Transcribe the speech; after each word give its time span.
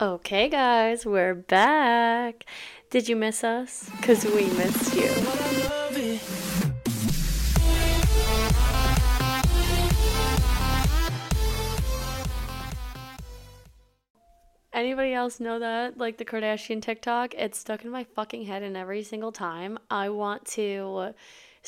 Okay, 0.00 0.48
guys, 0.48 1.04
we're 1.04 1.34
back. 1.34 2.44
Did 2.88 3.08
you 3.08 3.16
miss 3.16 3.42
us? 3.42 3.90
Because 3.96 4.24
we 4.24 4.44
missed 4.50 4.94
you. 4.94 5.10
Anybody 14.72 15.14
else 15.14 15.40
know 15.40 15.58
that? 15.58 15.98
Like 15.98 16.18
the 16.18 16.24
Kardashian 16.24 16.80
TikTok? 16.80 17.34
It's 17.34 17.58
stuck 17.58 17.84
in 17.84 17.90
my 17.90 18.04
fucking 18.04 18.44
head, 18.44 18.62
and 18.62 18.76
every 18.76 19.02
single 19.02 19.32
time 19.32 19.80
I 19.90 20.10
want 20.10 20.44
to 20.52 21.12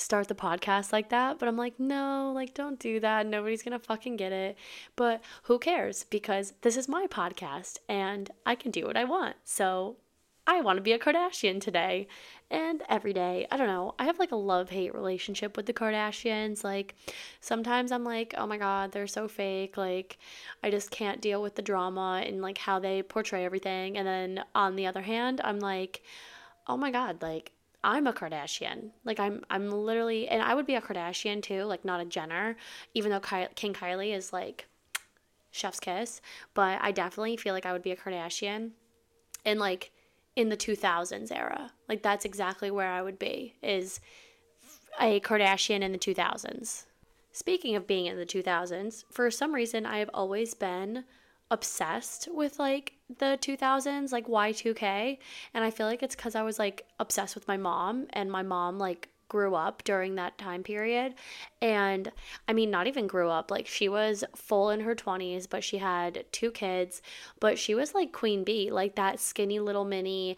start 0.01 0.29
the 0.29 0.35
podcast 0.35 0.93
like 0.93 1.11
that, 1.11 1.39
but 1.39 1.49
I'm 1.49 1.57
like, 1.57 1.79
no, 1.79 2.33
like, 2.35 2.55
don't 2.55 2.79
do 2.79 3.01
that. 3.01 3.27
Nobody's 3.27 3.63
gonna 3.63 3.79
fucking 3.79 4.17
get 4.17 4.33
it. 4.33 4.57
But 4.97 5.23
who 5.45 5.59
cares? 5.59 6.05
Because 6.05 6.55
this 6.63 6.77
is 6.77 6.89
my 6.89 7.07
podcast 7.07 7.79
and 7.89 8.31
I 8.47 8.55
can 8.55 8.71
do 8.71 8.87
what 8.87 8.97
I 8.97 9.05
want. 9.05 9.37
So 9.45 9.97
I 10.47 10.63
want 10.63 10.79
to 10.79 10.83
be 10.83 10.93
a 10.93 10.99
Kardashian 10.99 11.61
today 11.61 12.09
and 12.51 12.83
every 12.89 13.13
day. 13.13 13.47
I 13.53 13.57
don't 13.57 13.69
know. 13.69 13.95
I 13.99 14.07
have 14.07 14.19
like 14.19 14.33
a 14.33 14.37
love 14.37 14.71
hate 14.71 14.95
relationship 14.95 15.57
with 15.57 15.67
the 15.67 15.73
Kardashians. 15.73 16.65
Like, 16.65 16.97
sometimes 17.41 17.93
I'm 17.93 18.05
like, 18.05 18.35
oh 18.37 18.47
my 18.47 18.57
God, 18.57 18.91
they're 18.91 19.07
so 19.07 19.29
fake. 19.29 19.77
Like, 19.77 20.19
I 20.65 20.71
just 20.71 20.91
can't 20.91 21.21
deal 21.21 21.41
with 21.41 21.55
the 21.55 21.63
drama 21.63 22.23
and 22.27 22.43
like 22.43 22.59
how 22.59 22.79
they 22.81 23.03
portray 23.03 23.45
everything. 23.45 23.97
And 23.97 24.07
then 24.07 24.45
on 24.55 24.77
the 24.77 24.87
other 24.87 25.03
hand, 25.03 25.41
I'm 25.45 25.61
like, 25.61 26.03
oh 26.67 26.77
my 26.77 26.91
God, 26.91 27.23
like, 27.23 27.53
I'm 27.83 28.07
a 28.07 28.13
Kardashian. 28.13 28.91
Like 29.05 29.19
I'm 29.19 29.45
I'm 29.51 29.71
literally 29.71 30.29
and 30.29 30.43
I 30.43 30.55
would 30.55 30.67
be 30.67 30.75
a 30.75 30.81
Kardashian 30.81 31.43
too, 31.43 31.65
like 31.65 31.85
not 31.85 32.01
a 32.01 32.05
Jenner, 32.05 32.57
even 32.95 33.11
though 33.11 33.21
Ky- 33.21 33.49
King 33.55 33.73
Kylie 33.73 34.15
is 34.15 34.33
like 34.33 34.67
chef's 35.51 35.81
kiss, 35.81 36.21
but 36.55 36.79
I 36.81 36.93
definitely 36.93 37.37
feel 37.37 37.55
like 37.55 37.67
I 37.67 37.73
would 37.73 37.83
be 37.83 37.91
a 37.91 37.97
Kardashian 37.97 38.71
in 39.45 39.59
like 39.59 39.93
in 40.37 40.49
the 40.49 40.57
2000s 40.57 41.33
era. 41.33 41.73
Like 41.89 42.03
that's 42.03 42.25
exactly 42.25 42.71
where 42.71 42.91
I 42.91 43.03
would 43.03 43.19
be 43.19 43.55
is 43.63 44.01
a 45.01 45.21
Kardashian 45.21 45.83
in 45.83 45.93
the 45.93 45.99
2000s. 45.99 46.85
Speaking 47.33 47.77
of 47.77 47.87
being 47.87 48.07
in 48.07 48.17
the 48.17 48.27
2000s, 48.27 49.05
for 49.11 49.31
some 49.31 49.55
reason 49.55 49.87
I 49.87 49.99
have 49.99 50.11
always 50.13 50.55
been 50.55 51.05
obsessed 51.51 52.29
with 52.33 52.59
like 52.59 52.95
the 53.19 53.39
2000s 53.41 54.13
like 54.13 54.27
Y2K 54.27 55.19
and 55.55 55.65
I 55.65 55.71
feel 55.71 55.87
like 55.87 56.03
it's 56.03 56.15
cuz 56.15 56.35
I 56.35 56.43
was 56.43 56.59
like 56.59 56.87
obsessed 56.99 57.35
with 57.35 57.49
my 57.49 57.57
mom 57.57 58.07
and 58.11 58.31
my 58.31 58.43
mom 58.43 58.79
like 58.79 59.09
grew 59.29 59.55
up 59.55 59.83
during 59.85 60.17
that 60.17 60.37
time 60.39 60.63
period 60.63 61.15
and 61.63 62.13
I 62.49 62.53
mean 62.53 62.71
not 62.71 62.87
even 62.87 63.07
grew 63.07 63.31
up 63.31 63.51
like 63.51 63.67
she 63.67 63.89
was 63.89 64.25
full 64.35 64.71
in 64.71 64.81
her 64.81 64.95
20s 64.95 65.49
but 65.49 65.65
she 65.65 65.79
had 65.79 66.25
two 66.33 66.51
kids 66.51 67.01
but 67.41 67.59
she 67.59 67.75
was 67.75 67.95
like 67.95 68.13
queen 68.13 68.45
bee 68.45 68.71
like 68.71 68.97
that 68.97 69.21
skinny 69.21 69.61
little 69.61 69.85
mini 69.85 70.37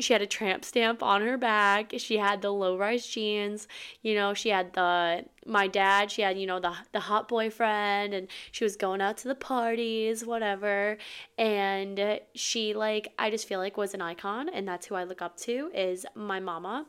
she 0.00 0.12
had 0.12 0.22
a 0.22 0.26
tramp 0.26 0.64
stamp 0.64 1.02
on 1.02 1.22
her 1.22 1.36
back. 1.36 1.92
She 1.98 2.18
had 2.18 2.42
the 2.42 2.50
low 2.50 2.76
rise 2.76 3.06
jeans. 3.06 3.68
You 4.02 4.14
know, 4.14 4.34
she 4.34 4.48
had 4.50 4.72
the 4.72 5.24
my 5.46 5.66
dad, 5.66 6.10
she 6.10 6.22
had, 6.22 6.38
you 6.38 6.46
know, 6.46 6.60
the 6.60 6.74
the 6.92 7.00
hot 7.00 7.28
boyfriend 7.28 8.14
and 8.14 8.28
she 8.52 8.64
was 8.64 8.76
going 8.76 9.00
out 9.00 9.16
to 9.18 9.28
the 9.28 9.34
parties, 9.34 10.24
whatever. 10.24 10.98
And 11.38 12.20
she 12.34 12.74
like 12.74 13.12
I 13.18 13.30
just 13.30 13.48
feel 13.48 13.58
like 13.58 13.76
was 13.76 13.94
an 13.94 14.02
icon 14.02 14.48
and 14.48 14.66
that's 14.66 14.86
who 14.86 14.94
I 14.94 15.04
look 15.04 15.22
up 15.22 15.36
to 15.38 15.70
is 15.74 16.06
my 16.14 16.40
mama. 16.40 16.86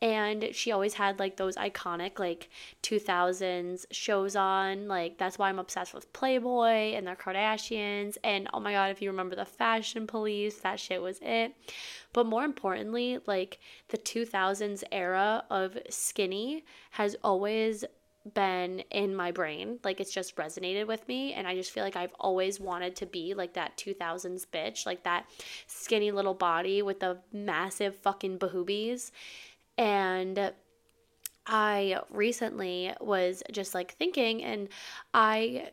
And 0.00 0.48
she 0.52 0.72
always 0.72 0.94
had 0.94 1.18
like 1.18 1.36
those 1.36 1.56
iconic 1.56 2.18
like 2.18 2.48
2000s 2.82 3.86
shows 3.90 4.36
on. 4.36 4.88
Like 4.88 5.18
that's 5.18 5.38
why 5.38 5.48
I'm 5.48 5.58
obsessed 5.58 5.94
with 5.94 6.12
Playboy 6.12 6.94
and 6.94 7.06
the 7.06 7.12
Kardashians 7.12 8.16
and 8.24 8.48
oh 8.52 8.60
my 8.60 8.72
god, 8.72 8.90
if 8.90 9.02
you 9.02 9.10
remember 9.10 9.36
the 9.36 9.44
Fashion 9.44 10.06
Police, 10.06 10.56
that 10.60 10.80
shit 10.80 11.02
was 11.02 11.18
it. 11.22 11.54
But 12.12 12.26
more 12.26 12.44
importantly, 12.44 13.18
like 13.26 13.58
the 13.88 13.98
2000s 13.98 14.82
era 14.90 15.44
of 15.50 15.78
skinny 15.88 16.64
has 16.90 17.16
always 17.22 17.84
been 18.34 18.80
in 18.90 19.14
my 19.14 19.30
brain. 19.30 19.78
Like 19.84 20.00
it's 20.00 20.12
just 20.12 20.36
resonated 20.36 20.86
with 20.86 21.06
me. 21.08 21.32
And 21.32 21.46
I 21.46 21.54
just 21.54 21.70
feel 21.70 21.84
like 21.84 21.96
I've 21.96 22.14
always 22.18 22.60
wanted 22.60 22.96
to 22.96 23.06
be 23.06 23.34
like 23.34 23.54
that 23.54 23.76
2000s 23.76 24.46
bitch, 24.46 24.86
like 24.86 25.04
that 25.04 25.26
skinny 25.66 26.10
little 26.10 26.34
body 26.34 26.82
with 26.82 27.00
the 27.00 27.18
massive 27.32 27.96
fucking 27.96 28.38
boobies. 28.38 29.12
And 29.78 30.52
I 31.46 32.00
recently 32.10 32.92
was 33.00 33.42
just 33.50 33.74
like 33.74 33.94
thinking 33.94 34.42
and 34.42 34.68
I 35.14 35.70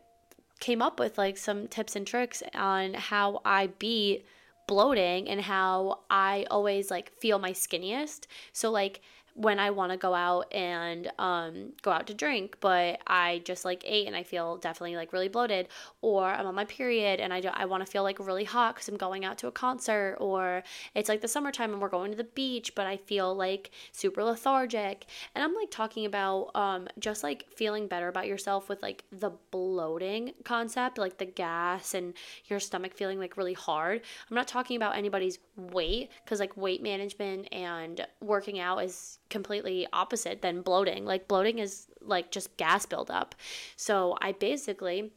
came 0.59 0.81
up 0.81 0.99
with 0.99 1.17
like 1.17 1.37
some 1.37 1.67
tips 1.67 1.95
and 1.95 2.07
tricks 2.07 2.41
on 2.55 2.93
how 2.93 3.41
I 3.45 3.67
beat 3.67 4.25
bloating 4.67 5.27
and 5.29 5.41
how 5.41 5.99
I 6.09 6.45
always 6.51 6.91
like 6.91 7.11
feel 7.19 7.39
my 7.39 7.51
skinniest. 7.51 8.27
So 8.53 8.69
like 8.69 9.01
when 9.37 9.59
I 9.59 9.69
want 9.69 9.91
to 9.91 9.97
go 9.99 10.15
out 10.15 10.51
and 10.51 11.11
um, 11.19 11.73
go 11.83 11.91
out 11.91 12.07
to 12.07 12.13
drink, 12.15 12.57
but 12.59 12.99
I 13.05 13.43
just 13.45 13.65
like 13.65 13.83
ate 13.85 14.07
and 14.07 14.15
I 14.15 14.23
feel 14.23 14.57
definitely 14.57 14.95
like 14.95 15.13
really 15.13 15.27
bloated, 15.27 15.67
or 16.01 16.25
I'm 16.25 16.47
on 16.47 16.55
my 16.55 16.65
period 16.65 17.19
and 17.19 17.31
I, 17.31 17.39
do, 17.41 17.49
I 17.53 17.65
want 17.65 17.85
to 17.85 17.91
feel 17.91 18.01
like 18.01 18.17
really 18.17 18.45
hot 18.45 18.73
because 18.73 18.89
I'm 18.89 18.97
going 18.97 19.25
out 19.25 19.37
to 19.37 19.47
a 19.47 19.51
concert, 19.51 20.17
or 20.19 20.63
it's 20.95 21.07
like 21.07 21.21
the 21.21 21.27
summertime 21.27 21.71
and 21.71 21.79
we're 21.79 21.87
going 21.87 22.09
to 22.09 22.17
the 22.17 22.23
beach, 22.23 22.73
but 22.73 22.87
I 22.87 22.97
feel 22.97 23.35
like 23.35 23.69
super 23.91 24.23
lethargic. 24.23 25.05
And 25.35 25.43
I'm 25.43 25.53
like 25.53 25.69
talking 25.69 26.07
about 26.07 26.49
um, 26.55 26.87
just 26.97 27.21
like 27.21 27.45
feeling 27.55 27.87
better 27.87 28.07
about 28.07 28.25
yourself 28.25 28.69
with 28.69 28.81
like 28.81 29.03
the 29.11 29.31
bloating 29.51 30.33
concept, 30.45 30.97
like 30.97 31.19
the 31.19 31.25
gas 31.25 31.93
and 31.93 32.15
your 32.45 32.59
stomach 32.59 32.95
feeling 32.95 33.19
like 33.19 33.37
really 33.37 33.53
hard. 33.53 34.01
I'm 34.31 34.35
not 34.35 34.47
talking 34.47 34.77
about 34.77 34.97
anybody's 34.97 35.37
weight 35.55 36.09
because 36.25 36.39
like 36.39 36.57
weight 36.57 36.81
management 36.81 37.49
and 37.51 38.03
working 38.19 38.59
out 38.59 38.79
is 38.79 39.19
completely 39.29 39.87
opposite 39.93 40.41
than 40.41 40.61
bloating. 40.61 41.05
Like 41.05 41.27
bloating 41.27 41.59
is 41.59 41.87
like 42.01 42.31
just 42.31 42.55
gas 42.57 42.85
buildup. 42.85 43.35
So 43.75 44.17
I 44.21 44.31
basically 44.31 45.11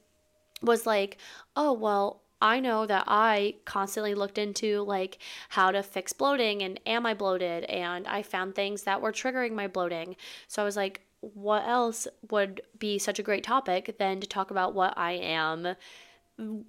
was 0.62 0.86
like, 0.86 1.18
oh, 1.56 1.72
well, 1.72 2.22
I 2.42 2.60
know 2.60 2.86
that 2.86 3.04
I 3.06 3.56
constantly 3.64 4.14
looked 4.14 4.38
into 4.38 4.82
like 4.82 5.18
how 5.50 5.70
to 5.70 5.82
fix 5.82 6.12
bloating 6.12 6.62
and 6.62 6.80
am 6.86 7.04
I 7.04 7.14
bloated 7.14 7.64
and 7.64 8.06
I 8.06 8.22
found 8.22 8.54
things 8.54 8.84
that 8.84 9.02
were 9.02 9.12
triggering 9.12 9.52
my 9.52 9.66
bloating. 9.66 10.16
So 10.48 10.62
I 10.62 10.64
was 10.64 10.76
like, 10.76 11.02
what 11.20 11.66
else 11.66 12.08
would 12.30 12.62
be 12.78 12.98
such 12.98 13.18
a 13.18 13.22
great 13.22 13.44
topic 13.44 13.96
than 13.98 14.20
to 14.20 14.26
talk 14.26 14.50
about 14.50 14.74
what 14.74 14.94
I 14.96 15.12
am 15.12 15.76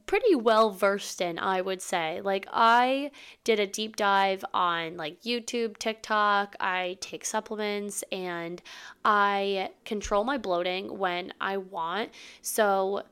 pretty 0.06 0.36
well 0.36 0.72
versed 0.72 1.22
in, 1.22 1.40
I 1.40 1.62
would 1.62 1.82
say. 1.82 2.22
Like 2.22 2.48
I 2.52 3.12
did 3.44 3.60
a 3.60 3.68
deep 3.68 3.96
dive 3.96 4.44
on 4.54 4.98
like 4.98 5.22
YouTube, 5.22 5.78
TikTok, 5.78 6.56
I 6.60 6.98
take 7.02 7.26
supplements 7.26 8.04
and 8.12 8.62
I 9.06 9.72
control 9.86 10.24
my 10.24 10.38
bloating 10.38 10.98
when 10.98 11.34
I 11.40 11.58
want. 11.58 12.12
So 12.42 13.04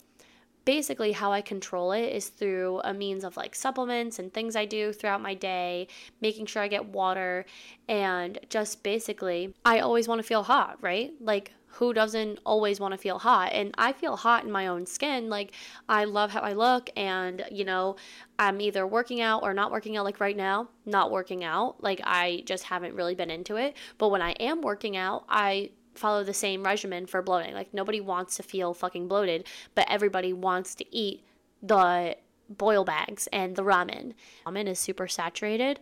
basically 0.66 1.14
how 1.14 1.31
I 1.31 1.42
control 1.42 1.94
it 1.94 2.14
is 2.14 2.28
through 2.28 2.81
a 2.84 2.94
means 2.94 3.24
of 3.24 3.36
like 3.38 3.56
supplements 3.56 4.19
and 4.19 4.31
things 4.31 4.56
I 4.56 4.66
do 4.66 4.94
throughout 4.94 5.22
my 5.22 5.34
day, 5.34 5.88
making 6.22 6.46
sure 6.46 6.62
I 6.62 6.68
get 6.68 6.86
water 6.86 7.46
and 7.88 8.38
just 8.50 8.84
basically 8.84 9.53
I 9.66 9.80
always 9.80 10.08
want 10.08 10.19
to 10.19 10.28
feel 10.28 10.44
hot, 10.44 10.78
right? 10.81 11.12
Like 11.19 11.53
who 11.74 11.94
doesn't 11.94 12.40
always 12.46 12.80
want 12.80 12.94
to 12.94 12.97
feel 12.97 13.19
hot? 13.19 13.52
And 13.53 13.74
I 13.78 13.94
feel 13.94 14.16
hot 14.16 14.44
in 14.44 14.52
my 14.52 14.68
own 14.68 14.85
skin. 14.85 15.30
Like, 15.30 15.53
I 15.88 16.06
love 16.06 16.31
how 16.31 16.41
I 16.41 16.53
look, 16.53 16.90
and 16.96 17.46
you 17.52 17.66
know, 17.66 17.96
I'm 18.38 18.62
either 18.62 18.85
working 18.85 19.22
out 19.22 19.44
or 19.44 19.53
not 19.53 19.72
working 19.72 19.97
out. 19.97 20.06
Like, 20.06 20.19
right 20.19 20.38
now, 20.38 20.69
not 20.85 21.12
working 21.12 21.44
out. 21.44 21.81
Like, 21.84 22.02
I 22.03 22.44
just 22.46 22.63
haven't 22.63 22.96
really 22.96 23.16
been 23.16 23.31
into 23.31 23.56
it. 23.56 23.75
But 23.97 24.09
when 24.09 24.22
I 24.22 24.31
am 24.31 24.62
working 24.62 24.97
out, 24.97 25.25
I 25.30 25.72
follow 25.96 26.24
the 26.24 26.34
same 26.34 26.63
regimen 26.63 27.06
for 27.06 27.22
bloating. 27.22 27.53
Like, 27.53 27.74
nobody 27.74 28.01
wants 28.01 28.38
to 28.38 28.44
feel 28.44 28.74
fucking 28.74 29.07
bloated, 29.07 29.46
but 29.75 29.90
everybody 29.90 30.34
wants 30.34 30.75
to 30.75 30.96
eat 30.96 31.24
the 31.62 32.16
boil 32.50 32.84
bags 32.84 33.28
and 33.31 33.56
the 33.56 33.63
ramen. 33.63 34.13
Ramen 34.46 34.68
is 34.68 34.80
super 34.80 35.07
saturated, 35.07 35.80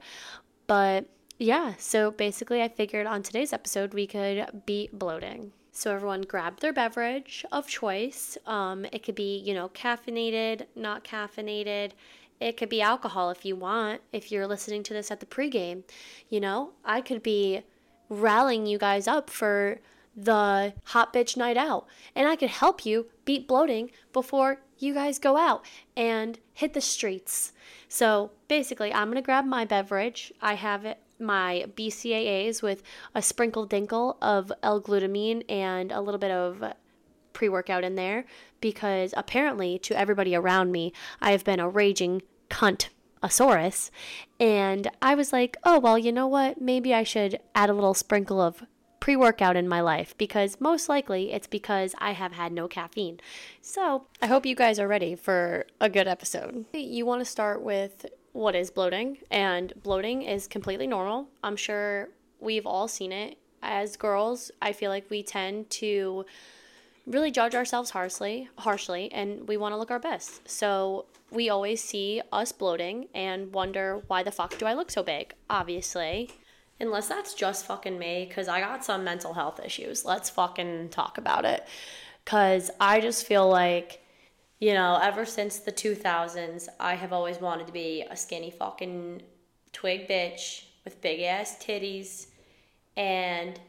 but 0.66 1.06
yeah, 1.40 1.76
so 1.78 2.12
basically, 2.12 2.62
I 2.64 2.68
figured 2.68 3.06
on 3.06 3.22
today's 3.22 3.54
episode 3.54 3.94
we 3.94 4.08
could 4.08 4.64
beat 4.66 4.98
bloating. 4.98 5.52
So 5.78 5.94
everyone 5.94 6.24
grab 6.24 6.60
their 6.60 6.74
beverage 6.74 7.46
of 7.52 7.68
choice. 7.68 8.36
Um, 8.48 8.86
it 8.86 9.04
could 9.04 9.14
be, 9.14 9.38
you 9.38 9.54
know, 9.54 9.70
caffeinated, 9.70 10.66
not 10.76 11.04
caffeinated. 11.04 11.92
It 12.40 12.58
could 12.58 12.70
be 12.70 12.82
alcohol 12.82 13.30
if 13.30 13.46
you 13.46 13.56
want, 13.56 14.02
if 14.12 14.32
you're 14.32 14.48
listening 14.48 14.82
to 14.82 14.94
this 14.96 15.12
at 15.12 15.20
the 15.20 15.28
pregame. 15.28 15.84
You 16.30 16.40
know, 16.40 16.72
I 16.84 17.02
could 17.02 17.22
be 17.22 17.62
rallying 18.10 18.66
you 18.66 18.80
guys 18.80 19.08
up 19.08 19.30
for 19.30 19.80
the 20.16 20.74
hot 20.86 21.14
bitch 21.14 21.38
night 21.38 21.58
out. 21.58 21.86
And 22.16 22.28
I 22.28 22.36
could 22.36 22.50
help 22.50 22.84
you 22.84 23.06
beat 23.24 23.48
bloating 23.48 23.92
before 24.14 24.62
you 24.80 24.96
guys 24.96 25.20
go 25.20 25.38
out 25.38 25.64
and 25.96 26.40
hit 26.56 26.74
the 26.74 26.82
streets. 26.82 27.54
So 27.88 28.32
basically, 28.48 28.92
I'm 28.92 29.10
going 29.10 29.18
to 29.18 29.22
grab 29.22 29.46
my 29.46 29.64
beverage. 29.64 30.34
I 30.42 30.56
have 30.56 30.86
it 30.86 30.98
my 31.20 31.66
BCAAs 31.76 32.62
with 32.62 32.84
a 33.16 33.22
sprinkle 33.22 33.68
dinkle 33.68 34.18
of 34.22 34.52
L-glutamine 34.64 35.44
and 35.50 35.92
a 35.92 36.02
little 36.02 36.20
bit 36.20 36.32
of 36.32 36.74
pre 37.34 37.50
workout 37.50 37.84
in 37.84 37.96
there 37.96 38.26
because 38.62 39.14
apparently, 39.16 39.78
to 39.80 39.98
everybody 39.98 40.36
around 40.36 40.72
me, 40.72 40.94
I 41.22 41.32
have 41.32 41.44
been 41.44 41.60
a 41.60 41.70
raging 41.70 42.22
cunt 42.50 42.90
a 43.22 43.28
saurus. 43.28 43.90
And 44.40 44.90
I 45.02 45.16
was 45.16 45.34
like, 45.34 45.58
oh, 45.64 45.80
well, 45.80 45.98
you 45.98 46.12
know 46.12 46.28
what? 46.28 46.62
Maybe 46.62 46.94
I 46.94 47.04
should 47.04 47.40
add 47.56 47.70
a 47.70 47.74
little 47.74 47.94
sprinkle 47.94 48.42
of 48.42 48.64
pre 49.00 49.16
workout 49.16 49.56
in 49.56 49.68
my 49.68 49.82
life 49.82 50.18
because 50.18 50.60
most 50.60 50.90
likely 50.90 51.32
it's 51.32 51.48
because 51.48 51.96
I 51.98 52.12
have 52.12 52.34
had 52.34 52.52
no 52.52 52.68
caffeine. 52.68 53.20
So 53.62 54.08
I 54.22 54.28
hope 54.28 54.46
you 54.46 54.56
guys 54.56 54.80
are 54.80 54.88
ready 54.88 55.16
for 55.16 55.66
a 55.80 55.90
good 55.90 56.08
episode. 56.08 56.66
You 56.74 57.06
want 57.06 57.22
to 57.22 57.26
start 57.26 57.62
with 57.62 58.06
what 58.38 58.56
is 58.56 58.70
bloating, 58.70 59.18
and 59.32 59.74
bloating 59.82 60.22
is 60.22 60.48
completely 60.48 60.86
normal. 60.86 61.28
I'm 61.44 61.56
sure 61.56 62.10
we've 62.40 62.68
all 62.68 62.88
seen 62.88 63.12
it. 63.12 63.36
As 63.64 63.98
girls, 63.98 64.52
I 64.62 64.74
feel 64.74 64.92
like 64.92 65.10
we 65.10 65.24
tend 65.24 65.72
to 65.72 66.24
really 67.08 67.32
judge 67.32 67.56
ourselves 67.56 67.90
harshly, 67.90 68.48
harshly, 68.60 69.12
and 69.12 69.48
we 69.48 69.58
want 69.58 69.74
to 69.74 69.78
look 69.78 69.90
our 69.90 69.98
best. 69.98 70.48
So 70.48 71.06
we 71.32 71.50
always 71.50 71.84
see 71.84 72.22
us 72.32 72.52
bloating 72.52 73.08
and 73.16 73.52
wonder 73.52 74.04
why 74.06 74.22
the 74.22 74.32
fuck 74.32 74.56
do 74.60 74.68
I 74.68 74.76
look 74.76 74.92
so 74.92 75.02
big? 75.02 75.34
Obviously, 75.50 76.30
unless 76.80 77.08
that's 77.08 77.34
just 77.34 77.66
fucking 77.66 77.98
me, 77.98 78.26
because 78.30 78.48
I 78.48 78.60
got 78.60 78.86
some 78.86 79.04
mental 79.04 79.34
health 79.34 79.60
issues. 79.66 80.06
Let's 80.06 80.30
fucking 80.30 80.90
talk 80.90 81.18
about 81.18 81.44
it, 81.44 81.66
because 82.24 82.70
I 82.80 83.02
just 83.02 83.26
feel 83.26 83.50
like. 83.50 84.04
You 84.60 84.74
know, 84.74 85.00
ever 85.02 85.26
since 85.26 85.60
the 85.60 85.72
2000s, 85.72 86.68
I 86.80 86.96
have 86.96 87.14
always 87.14 87.40
wanted 87.40 87.68
to 87.68 87.74
be 87.74 88.04
a 88.10 88.18
skinny 88.18 88.50
fucking 88.50 89.22
twig 89.72 90.08
bitch 90.08 90.66
with 90.84 91.00
big 91.02 91.22
ass 91.22 91.58
titties. 91.64 92.28
And 92.96 93.60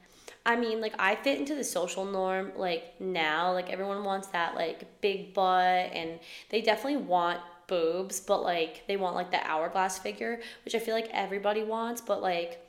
I 0.47 0.57
mean, 0.57 0.81
like 0.81 0.95
I 0.99 1.15
fit 1.17 1.39
into 1.39 1.55
the 1.55 1.65
social 1.65 2.07
norm 2.07 2.53
like 2.57 2.99
now. 3.01 3.53
Like 3.53 3.71
everyone 3.71 4.03
wants 4.03 4.29
that 4.29 4.55
like 4.55 5.01
big 5.03 5.35
butt 5.35 5.91
and 5.93 6.19
they 6.49 6.63
definitely 6.63 7.03
want 7.03 7.41
boobs, 7.67 8.21
but 8.21 8.43
like 8.43 8.87
they 8.89 8.97
want 8.97 9.15
like 9.15 9.31
the 9.31 9.47
hourglass 9.47 9.99
figure, 9.99 10.41
which 10.65 10.75
I 10.75 10.79
feel 10.79 10.95
like 10.95 11.11
everybody 11.13 11.65
wants, 11.65 12.01
but 12.01 12.23
like 12.23 12.67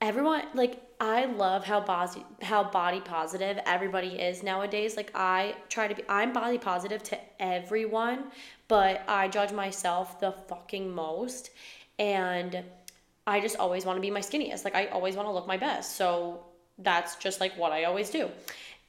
everyone 0.00 0.42
like 0.54 0.82
I 1.00 1.26
love 1.26 1.64
how 1.64 1.80
body 1.80 2.24
how 2.42 2.64
body 2.64 3.00
positive 3.00 3.58
everybody 3.66 4.08
is 4.08 4.42
nowadays. 4.42 4.96
Like 4.96 5.10
I 5.14 5.54
try 5.68 5.88
to 5.88 5.94
be 5.94 6.02
I'm 6.08 6.32
body 6.32 6.58
positive 6.58 7.02
to 7.04 7.18
everyone, 7.38 8.24
but 8.68 9.02
I 9.08 9.28
judge 9.28 9.52
myself 9.52 10.20
the 10.20 10.32
fucking 10.48 10.94
most 10.94 11.50
and 11.98 12.62
I 13.26 13.40
just 13.40 13.56
always 13.56 13.84
want 13.84 13.96
to 13.96 14.00
be 14.00 14.10
my 14.10 14.20
skinniest. 14.20 14.64
Like 14.64 14.74
I 14.74 14.86
always 14.86 15.16
want 15.16 15.28
to 15.28 15.32
look 15.32 15.46
my 15.46 15.56
best. 15.56 15.96
So 15.96 16.44
that's 16.78 17.16
just 17.16 17.40
like 17.40 17.56
what 17.56 17.72
I 17.72 17.84
always 17.84 18.10
do. 18.10 18.28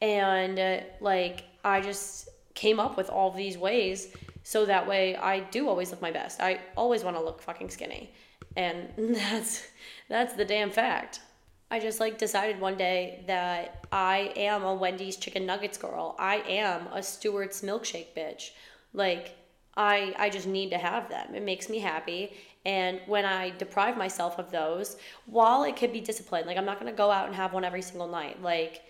And 0.02 0.60
uh, 0.60 0.80
like 1.00 1.44
I 1.64 1.82
just 1.82 2.30
came 2.54 2.80
up 2.80 2.98
with 2.98 3.10
all 3.10 3.32
these 3.32 3.58
ways 3.58 4.14
so 4.44 4.66
that 4.66 4.88
way 4.88 5.16
I 5.16 5.42
do 5.42 5.70
always 5.70 5.92
look 5.92 6.02
my 6.02 6.12
best. 6.12 6.42
I 6.42 6.60
always 6.76 7.04
want 7.04 7.16
to 7.18 7.24
look 7.24 7.42
fucking 7.42 7.70
skinny. 7.70 8.12
And 8.56 8.90
that's 8.98 9.68
that's 10.10 10.34
the 10.34 10.46
damn 10.46 10.72
fact. 10.72 11.22
I 11.70 11.80
just 11.80 12.00
like 12.02 12.18
decided 12.18 12.60
one 12.60 12.78
day 12.78 13.24
that 13.28 13.86
I 13.92 14.34
am 14.36 14.64
a 14.64 14.74
Wendy's 14.76 15.16
chicken 15.16 15.46
nuggets 15.46 15.78
girl. 15.78 16.16
I 16.20 16.38
am 16.48 16.88
a 16.94 17.02
Stewart's 17.02 17.62
milkshake 17.62 18.08
bitch. 18.16 18.52
Like 18.94 19.38
I 19.78 20.14
I 20.18 20.30
just 20.30 20.48
need 20.48 20.72
to 20.72 20.78
have 20.78 21.10
them. 21.10 21.34
It 21.34 21.44
makes 21.44 21.70
me 21.70 21.80
happy 21.80 22.34
and 22.66 23.02
when 23.08 23.26
I 23.26 23.52
deprive 23.52 23.98
myself 23.98 24.38
of 24.38 24.52
those, 24.52 24.98
while 25.26 25.64
it 25.64 25.76
could 25.76 25.92
be 25.92 26.02
disciplined, 26.02 26.46
like 26.46 26.58
I'm 26.58 26.66
not 26.66 26.80
gonna 26.80 26.92
go 26.92 27.10
out 27.10 27.28
and 27.28 27.36
have 27.36 27.54
one 27.54 27.66
every 27.66 27.82
single 27.82 28.08
night. 28.08 28.42
Like 28.42 28.84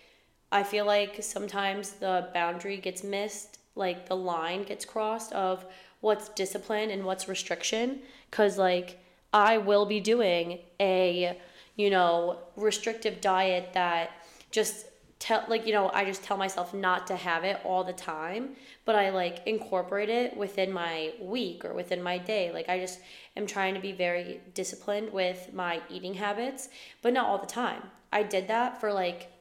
I 0.51 0.63
feel 0.63 0.85
like 0.85 1.23
sometimes 1.23 1.91
the 1.91 2.29
boundary 2.33 2.77
gets 2.77 3.03
missed, 3.03 3.59
like 3.75 4.07
the 4.07 4.15
line 4.15 4.63
gets 4.63 4.83
crossed 4.83 5.31
of 5.33 5.65
what's 6.01 6.29
discipline 6.29 6.89
and 6.89 7.05
what's 7.05 7.29
restriction. 7.29 8.01
Cause 8.31 8.57
like 8.57 8.99
I 9.33 9.57
will 9.57 9.85
be 9.85 9.99
doing 9.99 10.59
a, 10.79 11.37
you 11.75 11.89
know, 11.89 12.39
restrictive 12.55 13.21
diet 13.21 13.71
that 13.73 14.11
just 14.51 14.85
tell 15.21 15.45
like 15.47 15.67
you 15.67 15.71
know 15.71 15.91
i 15.93 16.03
just 16.03 16.23
tell 16.23 16.35
myself 16.35 16.73
not 16.73 17.05
to 17.05 17.15
have 17.15 17.43
it 17.43 17.59
all 17.63 17.83
the 17.83 17.93
time 17.93 18.55
but 18.85 18.95
i 18.95 19.11
like 19.11 19.45
incorporate 19.45 20.09
it 20.09 20.35
within 20.35 20.73
my 20.73 21.13
week 21.21 21.63
or 21.63 21.75
within 21.75 22.01
my 22.01 22.17
day. 22.17 22.51
Like 22.51 22.67
i 22.67 22.79
just 22.79 22.99
am 23.37 23.45
trying 23.45 23.75
to 23.75 23.79
be 23.79 23.91
very 23.91 24.41
disciplined 24.55 25.13
with 25.13 25.53
my 25.53 25.79
eating 25.89 26.15
habits 26.15 26.69
but 27.03 27.13
not 27.13 27.27
all 27.27 27.37
the 27.37 27.45
time. 27.45 27.83
I 28.11 28.23
did 28.23 28.47
that 28.47 28.81
for 28.81 28.91
like 28.91 29.31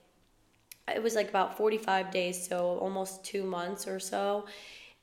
it 0.94 1.02
was 1.02 1.14
like 1.14 1.31
about 1.31 1.56
45 1.56 2.10
days 2.10 2.46
so 2.46 2.78
almost 2.78 3.25
two 3.25 3.44
months 3.44 3.88
or 3.88 3.98
so 3.98 4.44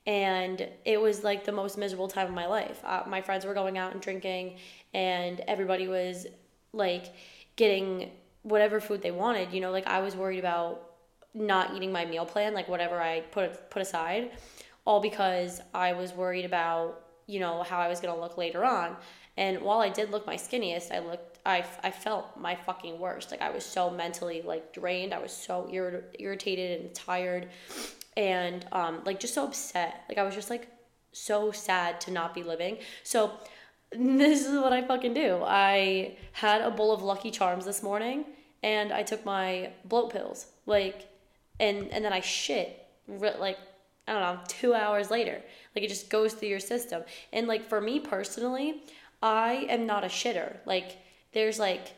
and 0.08 0.68
it 0.86 1.00
was 1.00 1.24
like 1.24 1.46
the 1.46 1.52
most 1.52 1.78
miserable 1.78 2.08
time 2.08 2.28
of 2.28 2.34
my 2.34 2.48
life 2.48 2.82
uh, 2.84 3.04
my 3.08 3.22
friends 3.22 3.46
were 3.46 3.54
going 3.54 3.78
out 3.78 3.92
and 3.92 4.02
drinking 4.02 4.56
and 4.94 5.42
everybody 5.42 5.88
was 5.88 6.26
like 6.74 7.14
getting 7.56 8.12
whatever 8.44 8.80
food 8.80 9.02
they 9.02 9.12
wanted. 9.12 9.52
You 9.52 9.62
know, 9.62 9.72
like 9.72 9.88
I 9.88 10.00
was 10.00 10.16
worried 10.16 10.40
about 10.40 10.92
not 11.34 11.76
eating 11.76 11.92
my 11.92 12.06
meal 12.06 12.26
plan, 12.26 12.54
like 12.54 12.68
whatever 12.68 13.02
I 13.02 13.22
put 13.32 13.70
put 13.70 13.82
aside, 13.82 14.32
all 14.86 15.02
because 15.02 15.62
I 15.74 15.94
was 15.94 16.14
worried 16.14 16.46
about 16.46 17.04
you 17.28 17.40
know 17.40 17.64
how 17.64 17.80
I 17.80 17.90
was 17.90 18.00
gonna 18.00 18.20
look 18.20 18.38
later 18.38 18.64
on. 18.64 18.96
And 19.36 19.62
while 19.62 19.80
I 19.80 19.90
did 19.90 20.10
look 20.10 20.26
my 20.26 20.36
skinniest, 20.36 20.92
I 20.92 21.00
looked 21.00 21.37
I, 21.48 21.66
I 21.84 21.92
felt 21.92 22.38
my 22.38 22.56
fucking 22.56 23.00
worst. 23.00 23.32
Like 23.32 23.42
I 23.42 23.50
was 23.50 23.66
so 23.66 23.90
mentally 23.90 24.42
like 24.42 24.74
drained. 24.74 25.14
I 25.14 25.20
was 25.20 25.32
so 25.32 25.68
ir- 25.72 26.06
irritated 26.20 26.82
and 26.82 26.94
tired, 26.94 27.48
and 28.16 28.66
um 28.72 29.02
like 29.06 29.20
just 29.20 29.34
so 29.34 29.46
upset. 29.46 30.04
Like 30.10 30.18
I 30.18 30.24
was 30.24 30.36
just 30.36 30.50
like 30.50 30.68
so 31.14 31.52
sad 31.52 32.02
to 32.02 32.12
not 32.12 32.34
be 32.36 32.44
living. 32.44 32.78
So 33.04 33.32
this 33.92 34.46
is 34.46 34.60
what 34.60 34.74
I 34.74 34.82
fucking 34.84 35.14
do. 35.14 35.42
I 35.46 36.18
had 36.34 36.62
a 36.62 36.70
bowl 36.72 36.94
of 36.94 37.02
Lucky 37.02 37.32
Charms 37.32 37.66
this 37.66 37.82
morning 37.82 38.26
and 38.64 38.92
I 38.92 39.04
took 39.04 39.26
my 39.26 39.72
bloat 39.86 40.12
pills. 40.12 40.48
Like, 40.66 41.08
and 41.60 41.88
and 41.90 42.04
then 42.04 42.14
I 42.14 42.20
shit. 42.20 42.86
Like, 43.08 43.58
I 44.08 44.14
don't 44.14 44.22
know, 44.22 44.40
two 44.48 44.74
hours 44.74 45.10
later. 45.10 45.42
Like 45.76 45.86
it 45.86 45.90
just 45.90 46.10
goes 46.10 46.34
through 46.34 46.50
your 46.50 46.60
system. 46.60 47.04
And 47.32 47.48
like 47.48 47.64
for 47.64 47.80
me 47.80 48.00
personally, 48.00 48.84
I 49.22 49.66
am 49.70 49.86
not 49.86 50.04
a 50.04 50.08
shitter. 50.08 50.58
Like 50.66 50.98
there's 51.38 51.60
like 51.60 51.94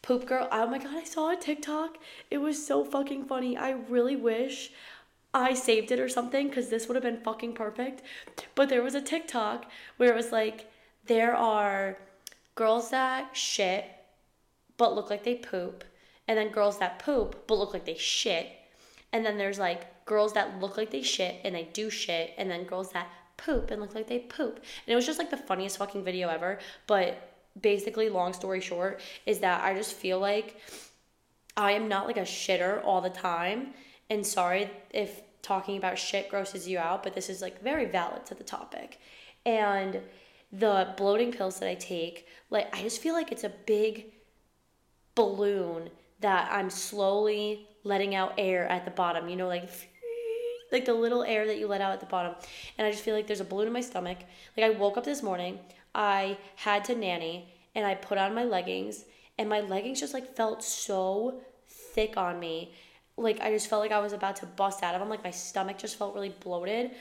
poop 0.00 0.24
girl. 0.26 0.48
Oh 0.50 0.66
my 0.66 0.78
god, 0.78 0.96
I 0.96 1.04
saw 1.04 1.30
a 1.30 1.36
TikTok. 1.36 1.98
It 2.30 2.38
was 2.38 2.66
so 2.66 2.82
fucking 2.82 3.26
funny. 3.26 3.54
I 3.54 3.72
really 3.90 4.16
wish 4.16 4.72
I 5.34 5.52
saved 5.52 5.92
it 5.92 6.00
or 6.00 6.08
something 6.08 6.48
because 6.48 6.70
this 6.70 6.88
would 6.88 6.94
have 6.94 7.02
been 7.02 7.20
fucking 7.22 7.52
perfect. 7.52 8.00
But 8.54 8.70
there 8.70 8.82
was 8.82 8.94
a 8.94 9.02
TikTok 9.02 9.70
where 9.98 10.10
it 10.10 10.16
was 10.16 10.32
like 10.32 10.70
there 11.04 11.36
are 11.36 11.98
girls 12.54 12.90
that 12.90 13.36
shit 13.36 13.84
but 14.78 14.94
look 14.94 15.10
like 15.10 15.24
they 15.24 15.34
poop 15.34 15.84
and 16.26 16.38
then 16.38 16.48
girls 16.48 16.78
that 16.78 17.00
poop 17.00 17.46
but 17.46 17.58
look 17.58 17.74
like 17.74 17.84
they 17.84 17.96
shit. 17.96 18.48
And 19.12 19.26
then 19.26 19.36
there's 19.36 19.58
like 19.58 20.06
girls 20.06 20.32
that 20.32 20.58
look 20.58 20.78
like 20.78 20.90
they 20.90 21.02
shit 21.02 21.36
and 21.44 21.54
they 21.54 21.68
do 21.72 21.90
shit, 21.90 22.32
and 22.38 22.50
then 22.50 22.64
girls 22.64 22.92
that 22.92 23.08
poop 23.36 23.70
and 23.70 23.80
look 23.80 23.94
like 23.94 24.06
they 24.06 24.20
poop. 24.20 24.56
And 24.56 24.92
it 24.92 24.94
was 24.94 25.06
just 25.06 25.18
like 25.18 25.30
the 25.30 25.36
funniest 25.36 25.76
fucking 25.76 26.02
video 26.02 26.28
ever. 26.28 26.58
But 26.86 27.29
basically, 27.60 28.08
long 28.08 28.32
story 28.32 28.60
short, 28.60 29.00
is 29.26 29.38
that 29.40 29.64
I 29.64 29.74
just 29.74 29.94
feel 29.94 30.18
like 30.18 30.60
I 31.56 31.72
am 31.72 31.88
not 31.88 32.06
like 32.06 32.16
a 32.16 32.22
shitter 32.22 32.84
all 32.84 33.00
the 33.00 33.10
time. 33.10 33.74
And 34.08 34.26
sorry 34.26 34.70
if 34.90 35.22
talking 35.42 35.76
about 35.76 35.98
shit 35.98 36.28
grosses 36.28 36.68
you 36.68 36.78
out, 36.78 37.02
but 37.02 37.14
this 37.14 37.28
is 37.28 37.40
like 37.40 37.62
very 37.62 37.86
valid 37.86 38.26
to 38.26 38.34
the 38.34 38.44
topic. 38.44 38.98
And 39.46 40.00
the 40.52 40.94
bloating 40.96 41.32
pills 41.32 41.58
that 41.60 41.68
I 41.68 41.74
take, 41.74 42.26
like 42.50 42.74
I 42.74 42.82
just 42.82 43.00
feel 43.00 43.14
like 43.14 43.32
it's 43.32 43.44
a 43.44 43.52
big 43.66 44.12
balloon 45.14 45.90
that 46.20 46.50
I'm 46.52 46.70
slowly 46.70 47.68
letting 47.84 48.14
out 48.14 48.34
air 48.36 48.66
at 48.68 48.84
the 48.84 48.90
bottom, 48.90 49.28
you 49.28 49.36
know, 49.36 49.48
like 49.48 49.70
like 50.72 50.84
the 50.84 50.94
little 50.94 51.24
air 51.24 51.46
that 51.46 51.58
you 51.58 51.66
let 51.66 51.80
out 51.80 51.92
at 51.92 52.00
the 52.00 52.06
bottom. 52.06 52.34
And 52.78 52.86
I 52.86 52.90
just 52.90 53.02
feel 53.02 53.14
like 53.14 53.26
there's 53.26 53.40
a 53.40 53.44
balloon 53.44 53.66
in 53.66 53.72
my 53.72 53.80
stomach. 53.80 54.18
Like 54.56 54.66
I 54.66 54.70
woke 54.70 54.96
up 54.96 55.04
this 55.04 55.22
morning, 55.22 55.58
I 55.94 56.38
had 56.56 56.84
to 56.86 56.94
nanny 56.94 57.52
and 57.74 57.86
I 57.86 57.94
put 57.94 58.18
on 58.18 58.34
my 58.34 58.44
leggings 58.44 59.04
and 59.38 59.48
my 59.48 59.60
leggings 59.60 60.00
just 60.00 60.14
like 60.14 60.36
felt 60.36 60.62
so 60.62 61.40
thick 61.68 62.16
on 62.16 62.38
me. 62.38 62.74
Like 63.16 63.40
I 63.40 63.50
just 63.50 63.68
felt 63.68 63.82
like 63.82 63.92
I 63.92 63.98
was 63.98 64.12
about 64.12 64.36
to 64.36 64.46
bust 64.46 64.82
out 64.82 64.94
of 64.94 65.00
them. 65.00 65.08
Like 65.08 65.24
my 65.24 65.30
stomach 65.30 65.78
just 65.78 65.96
felt 65.96 66.14
really 66.14 66.34
bloated. 66.40 66.92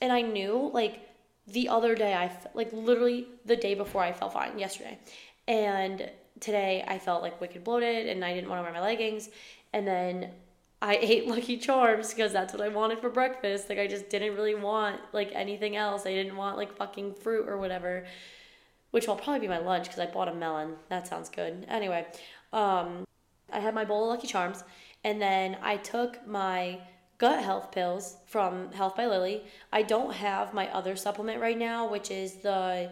And 0.00 0.12
I 0.12 0.22
knew 0.22 0.70
like 0.72 1.00
the 1.46 1.68
other 1.68 1.94
day 1.94 2.14
I 2.14 2.30
like 2.54 2.72
literally 2.72 3.26
the 3.44 3.56
day 3.56 3.74
before 3.74 4.02
I 4.02 4.12
felt 4.12 4.32
fine 4.32 4.58
yesterday. 4.58 4.98
And 5.46 6.10
today 6.40 6.84
I 6.86 6.98
felt 6.98 7.22
like 7.22 7.40
wicked 7.40 7.64
bloated 7.64 8.06
and 8.06 8.24
I 8.24 8.34
didn't 8.34 8.50
want 8.50 8.60
to 8.60 8.62
wear 8.64 8.72
my 8.72 8.80
leggings. 8.80 9.28
And 9.72 9.86
then 9.86 10.30
I 10.80 10.96
ate 11.00 11.26
Lucky 11.26 11.56
Charms 11.56 12.10
because 12.10 12.32
that's 12.32 12.52
what 12.52 12.62
I 12.62 12.68
wanted 12.68 13.00
for 13.00 13.10
breakfast. 13.10 13.68
Like 13.68 13.78
I 13.78 13.86
just 13.86 14.08
didn't 14.08 14.34
really 14.34 14.54
want 14.54 15.00
like 15.12 15.30
anything 15.34 15.76
else. 15.76 16.06
I 16.06 16.12
didn't 16.12 16.36
want 16.36 16.56
like 16.56 16.76
fucking 16.76 17.14
fruit 17.14 17.48
or 17.48 17.58
whatever, 17.58 18.06
which 18.90 19.06
will 19.06 19.16
probably 19.16 19.40
be 19.40 19.48
my 19.48 19.58
lunch 19.58 19.84
because 19.84 19.98
I 19.98 20.06
bought 20.06 20.28
a 20.28 20.34
melon. 20.34 20.74
That 20.88 21.06
sounds 21.06 21.28
good. 21.28 21.66
Anyway, 21.68 22.06
um, 22.52 23.04
I 23.52 23.60
had 23.60 23.74
my 23.74 23.84
bowl 23.84 24.04
of 24.04 24.10
Lucky 24.10 24.26
Charms 24.26 24.64
and 25.04 25.20
then 25.20 25.56
I 25.62 25.76
took 25.76 26.26
my 26.26 26.80
gut 27.18 27.42
health 27.42 27.72
pills 27.72 28.16
from 28.26 28.72
Health 28.72 28.96
by 28.96 29.06
Lillie. 29.06 29.42
I 29.72 29.82
don't 29.82 30.12
have 30.14 30.54
my 30.54 30.68
other 30.68 30.96
supplement 30.96 31.40
right 31.40 31.58
now, 31.58 31.88
which 31.88 32.10
is 32.10 32.34
the 32.36 32.90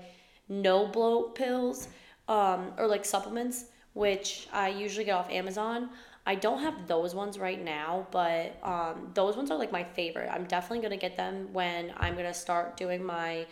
no 0.48 0.86
bloat 0.86 1.34
pills 1.34 1.88
um, 2.28 2.72
or 2.76 2.86
like 2.86 3.04
supplements, 3.04 3.66
which 3.94 4.48
I 4.52 4.68
usually 4.68 5.04
get 5.04 5.12
off 5.12 5.30
Amazon. 5.30 5.90
I 6.28 6.34
don't 6.34 6.58
have 6.58 6.88
those 6.88 7.14
ones 7.14 7.38
right 7.38 7.62
now, 7.62 8.08
but 8.10 8.58
um, 8.64 9.10
those 9.14 9.36
ones 9.36 9.52
are 9.52 9.58
like 9.58 9.70
my 9.70 9.84
favorite. 9.84 10.28
I'm 10.28 10.44
definitely 10.44 10.80
gonna 10.82 10.96
get 10.96 11.16
them 11.16 11.52
when 11.52 11.92
I'm 11.96 12.16
gonna 12.16 12.34
start 12.34 12.76
doing 12.76 13.02
my 13.04 13.46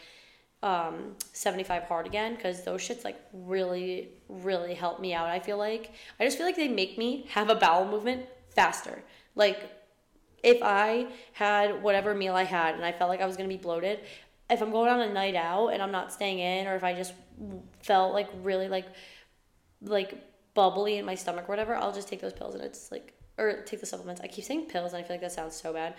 um, 0.65 1.15
75 1.35 1.83
hard 1.85 2.07
again 2.07 2.35
because 2.35 2.65
those 2.65 2.81
shits 2.81 3.05
like 3.05 3.21
really, 3.35 4.09
really 4.31 4.73
help 4.73 4.99
me 4.99 5.13
out. 5.13 5.29
I 5.29 5.39
feel 5.39 5.59
like 5.59 5.93
I 6.19 6.25
just 6.25 6.39
feel 6.39 6.47
like 6.47 6.57
they 6.57 6.69
make 6.69 6.97
me 6.97 7.27
have 7.29 7.51
a 7.51 7.55
bowel 7.55 7.87
movement 7.87 8.25
faster. 8.49 9.05
Like 9.35 9.71
if 10.43 10.63
I 10.63 11.07
had 11.35 11.83
whatever 11.83 12.15
meal 12.15 12.35
I 12.35 12.45
had 12.45 12.77
and 12.77 12.85
I 12.85 12.93
felt 12.93 13.11
like 13.11 13.21
I 13.21 13.27
was 13.27 13.37
gonna 13.37 13.49
be 13.49 13.59
bloated, 13.59 14.01
if 14.49 14.63
I'm 14.63 14.71
going 14.71 14.89
on 14.89 15.01
a 15.01 15.13
night 15.13 15.35
out 15.35 15.69
and 15.69 15.83
I'm 15.83 15.93
not 15.93 16.11
staying 16.11 16.39
in, 16.39 16.67
or 16.67 16.77
if 16.77 16.83
I 16.83 16.95
just 16.95 17.13
felt 17.83 18.15
like 18.15 18.31
really 18.43 18.69
like 18.69 18.87
like 19.83 20.15
bubbly 20.55 20.97
in 20.97 21.05
my 21.05 21.15
stomach 21.15 21.45
or 21.45 21.53
whatever, 21.53 21.77
I'll 21.77 21.93
just 21.93 22.09
take 22.09 22.23
those 22.23 22.33
pills 22.33 22.55
and 22.55 22.65
it's 22.65 22.91
like 22.91 23.13
or 23.37 23.63
take 23.63 23.81
the 23.81 23.87
supplements. 23.87 24.21
I 24.21 24.29
keep 24.29 24.45
saying 24.45 24.67
pills 24.67 24.93
and 24.93 25.03
I 25.03 25.07
feel 25.07 25.15
like 25.15 25.21
that 25.23 25.33
sounds 25.33 25.57
so 25.57 25.73
bad. 25.73 25.95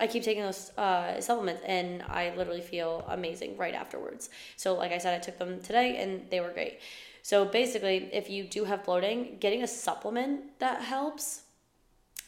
I 0.00 0.06
keep 0.06 0.22
taking 0.22 0.42
those 0.42 0.70
uh, 0.76 1.20
supplements 1.20 1.62
and 1.66 2.02
I 2.02 2.34
literally 2.36 2.60
feel 2.60 3.04
amazing 3.08 3.56
right 3.56 3.74
afterwards. 3.74 4.30
So 4.56 4.74
like 4.74 4.92
I 4.92 4.98
said, 4.98 5.14
I 5.14 5.18
took 5.18 5.38
them 5.38 5.60
today 5.60 6.02
and 6.02 6.28
they 6.30 6.40
were 6.40 6.50
great. 6.50 6.80
So 7.22 7.44
basically, 7.44 8.10
if 8.12 8.28
you 8.28 8.44
do 8.44 8.64
have 8.64 8.84
bloating, 8.84 9.36
getting 9.38 9.62
a 9.62 9.68
supplement 9.68 10.58
that 10.58 10.82
helps 10.82 11.42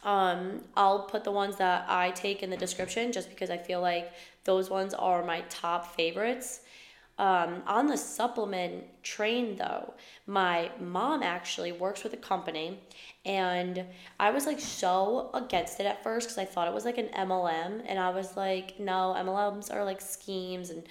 um, 0.05 0.61
I'll 0.77 1.05
put 1.05 1.25
the 1.25 1.33
ones 1.33 1.57
that 1.57 1.87
I 1.89 2.11
take 2.11 2.43
in 2.43 2.51
the 2.51 2.57
description 2.57 3.11
just 3.11 3.31
because 3.31 3.49
I 3.49 3.57
feel 3.57 3.81
like 3.81 4.13
those 4.45 4.69
ones 4.69 4.93
are 4.93 5.25
my 5.25 5.41
top 5.49 5.97
favorites. 5.97 6.61
Um, 7.17 7.63
on 7.67 7.87
the 7.87 7.97
supplement 7.97 8.85
train, 9.05 9.57
though, 9.57 9.95
my 10.27 10.71
mom 10.81 11.23
actually 11.23 11.71
works 11.71 12.03
with 12.03 12.13
a 12.13 12.17
company, 12.17 12.81
and 13.25 13.85
I 14.19 14.31
was 14.31 14.47
like 14.47 14.59
so 14.59 15.31
against 15.33 15.79
it 15.79 15.87
at 15.87 16.03
first 16.03 16.29
because 16.29 16.39
I 16.39 16.45
thought 16.45 16.67
it 16.67 16.75
was 16.75 16.85
like 16.85 16.99
an 16.99 17.09
MLM, 17.17 17.85
and 17.87 17.99
I 17.99 18.11
was 18.11 18.37
like, 18.37 18.81
no, 18.81 19.15
MLMs 19.17 19.73
are 19.73 19.85
like 19.85 20.01
schemes 20.01 20.71
and 20.71 20.83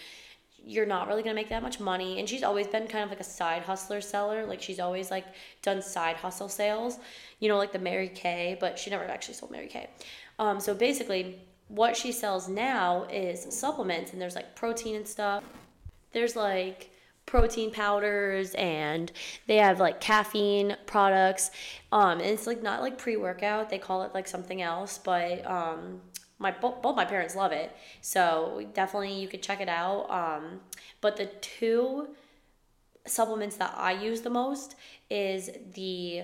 you're 0.66 0.86
not 0.86 1.08
really 1.08 1.24
gonna 1.24 1.36
make 1.36 1.50
that 1.50 1.62
much 1.62 1.80
money. 1.80 2.20
And 2.20 2.30
she's 2.30 2.44
always 2.44 2.68
been 2.68 2.88
kind 2.88 3.04
of 3.04 3.10
like 3.10 3.20
a 3.20 3.26
side 3.26 3.64
hustler 3.64 4.02
seller. 4.02 4.46
Like 4.46 4.62
she's 4.62 4.80
always 4.80 5.12
like 5.12 5.26
done 5.62 5.82
side 5.82 6.16
hustle 6.16 6.50
sales, 6.50 7.00
you 7.40 7.50
know, 7.50 7.58
like 7.58 7.74
the 7.74 7.80
Mary 7.80 8.08
Kay, 8.08 8.58
but 8.60 8.80
she 8.80 8.90
never 8.90 9.04
actually 9.04 9.34
sold 9.34 9.52
Mary 9.52 9.68
Kay. 9.68 9.90
Um, 10.40 10.60
so 10.60 10.74
basically, 10.74 11.42
what 11.68 11.98
she 11.98 12.12
sells 12.12 12.48
now 12.48 13.06
is 13.12 13.46
supplements, 13.54 14.14
and 14.14 14.22
there's 14.22 14.36
like 14.36 14.56
protein 14.56 14.96
and 14.96 15.08
stuff. 15.08 15.44
There's 16.14 16.36
like 16.36 16.92
protein 17.26 17.72
powders 17.72 18.54
and 18.56 19.12
they 19.48 19.58
have 19.58 19.80
like 19.80 20.02
caffeine 20.02 20.76
products 20.86 21.52
um 21.92 22.20
and 22.20 22.30
it's 22.30 22.46
like 22.46 22.62
not 22.62 22.82
like 22.82 22.98
pre-workout 22.98 23.70
they 23.70 23.78
call 23.78 24.04
it 24.04 24.14
like 24.14 24.28
something 24.28 24.62
else 24.62 24.98
but 24.98 25.46
um 25.50 26.02
my 26.38 26.52
both, 26.52 26.82
both 26.82 26.96
my 26.96 27.06
parents 27.06 27.36
love 27.36 27.52
it 27.52 27.72
so 28.02 28.68
definitely 28.74 29.14
you 29.14 29.28
could 29.28 29.42
check 29.42 29.62
it 29.62 29.70
out 29.70 30.10
um, 30.12 30.60
but 31.00 31.16
the 31.16 31.26
two 31.40 32.10
supplements 33.06 33.56
that 33.56 33.74
i 33.78 33.92
use 33.92 34.22
the 34.22 34.30
most 34.30 34.76
is 35.10 35.50
the 35.74 36.24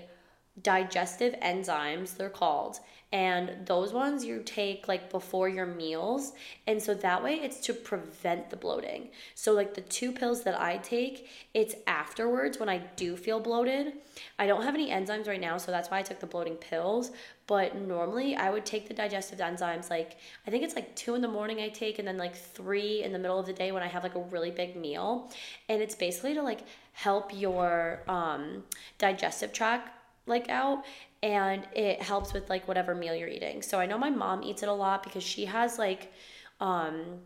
digestive 0.62 1.34
enzymes 1.42 2.18
they're 2.18 2.30
called 2.30 2.80
and 3.12 3.66
those 3.66 3.92
ones 3.92 4.24
you 4.24 4.42
take 4.46 4.88
like 4.88 5.10
before 5.10 5.50
your 5.50 5.66
meals 5.66 6.34
and 6.68 6.82
so 6.82 6.94
that 6.94 7.24
way 7.24 7.36
it's 7.36 7.60
to 7.62 7.74
prevent 7.74 8.50
the 8.50 8.56
bloating. 8.56 9.10
So 9.36 9.54
like 9.54 9.74
the 9.74 9.82
two 9.82 10.12
pills 10.12 10.44
that 10.44 10.60
i 10.60 10.78
take 10.78 11.30
it's 11.54 11.76
afterwards 11.88 12.60
when 12.60 12.70
i 12.70 12.78
do 12.96 13.16
feel 13.16 13.40
bloated. 13.40 13.94
I 14.38 14.48
don't 14.48 14.64
have 14.64 14.76
any 14.76 14.90
enzymes 14.90 15.28
right 15.28 15.42
now 15.42 15.58
so 15.58 15.72
that's 15.72 15.90
why 15.90 16.00
i 16.00 16.02
took 16.02 16.20
the 16.20 16.28
bloating 16.28 16.56
pills 16.56 17.12
but 17.48 17.76
normally 17.76 18.36
i 18.36 18.50
would 18.50 18.66
take 18.66 18.88
the 18.88 18.94
digestive 18.94 19.40
enzymes 19.40 19.90
like 19.90 20.18
i 20.46 20.52
think 20.52 20.64
it's 20.64 20.76
like 20.76 20.96
two 20.96 21.16
in 21.16 21.22
the 21.22 21.28
morning 21.28 21.62
i 21.62 21.70
take 21.70 21.98
and 21.98 22.08
then 22.08 22.18
like 22.18 22.36
three 22.36 23.02
in 23.02 23.12
the 23.12 23.18
middle 23.18 23.40
of 23.40 23.48
the 23.48 23.54
day 23.54 23.72
when 23.72 23.82
i 23.82 23.88
have 23.88 24.04
like 24.04 24.16
a 24.16 24.20
really 24.20 24.52
big 24.52 24.76
meal. 24.76 25.30
And 25.68 25.82
it's 25.82 25.96
basically 25.96 26.34
to 26.36 26.42
like 26.42 26.62
help 26.94 27.32
your 27.34 28.02
um, 28.08 28.64
digestive 28.98 29.54
tract 29.54 29.90
like 30.30 30.50
out 30.50 30.86
and 31.22 31.68
it 31.74 32.02
helps 32.02 32.34
with 32.34 32.50
like 32.50 32.68
whatever 32.68 32.96
meal 32.96 33.16
you're 33.16 33.28
eating. 33.28 33.62
So 33.62 33.80
I 33.80 33.86
know 33.86 33.98
my 33.98 34.10
mom 34.10 34.44
eats 34.44 34.64
it 34.64 34.70
a 34.70 34.74
lot 34.74 35.04
because 35.04 35.24
she 35.24 35.46
has 35.46 35.78
like 35.78 36.14
um 36.62 37.20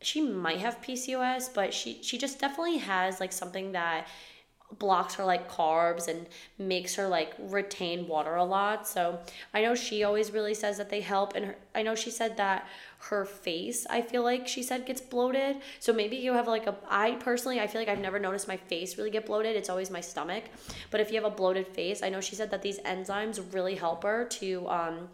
she 0.00 0.20
might 0.20 0.58
have 0.58 0.80
PCOS, 0.82 1.54
but 1.54 1.72
she 1.72 2.02
she 2.02 2.18
just 2.18 2.40
definitely 2.40 2.78
has 2.78 3.20
like 3.20 3.32
something 3.32 3.72
that 3.72 4.08
blocks 4.78 5.14
her 5.14 5.24
like 5.24 5.50
carbs 5.50 6.08
and 6.08 6.26
makes 6.58 6.94
her 6.94 7.08
like 7.08 7.34
retain 7.38 8.06
water 8.08 8.36
a 8.36 8.44
lot. 8.44 8.86
So 8.86 9.18
I 9.52 9.62
know 9.62 9.74
she 9.74 10.04
always 10.04 10.32
really 10.32 10.54
says 10.54 10.78
that 10.78 10.90
they 10.90 11.00
help 11.00 11.34
and 11.34 11.46
her, 11.46 11.56
I 11.74 11.82
know 11.82 11.94
she 11.94 12.10
said 12.10 12.36
that 12.38 12.66
her 12.98 13.24
face 13.24 13.86
I 13.90 14.02
feel 14.02 14.22
like 14.22 14.46
she 14.46 14.62
said 14.62 14.86
gets 14.86 15.00
bloated. 15.00 15.56
So 15.80 15.92
maybe 15.92 16.16
you 16.16 16.32
have 16.32 16.48
like 16.48 16.66
a 16.66 16.76
I 16.88 17.12
personally 17.12 17.60
I 17.60 17.66
feel 17.66 17.80
like 17.80 17.88
I've 17.88 17.98
never 17.98 18.18
noticed 18.18 18.48
my 18.48 18.56
face 18.56 18.96
really 18.96 19.10
get 19.10 19.26
bloated. 19.26 19.56
It's 19.56 19.70
always 19.70 19.90
my 19.90 20.00
stomach. 20.00 20.44
But 20.90 21.00
if 21.00 21.10
you 21.10 21.16
have 21.16 21.30
a 21.30 21.34
bloated 21.34 21.66
face, 21.66 22.02
I 22.02 22.08
know 22.08 22.20
she 22.20 22.34
said 22.34 22.50
that 22.50 22.62
these 22.62 22.78
enzymes 22.80 23.52
really 23.52 23.74
help 23.74 24.04
her 24.04 24.24
to 24.24 24.68
um 24.68 25.08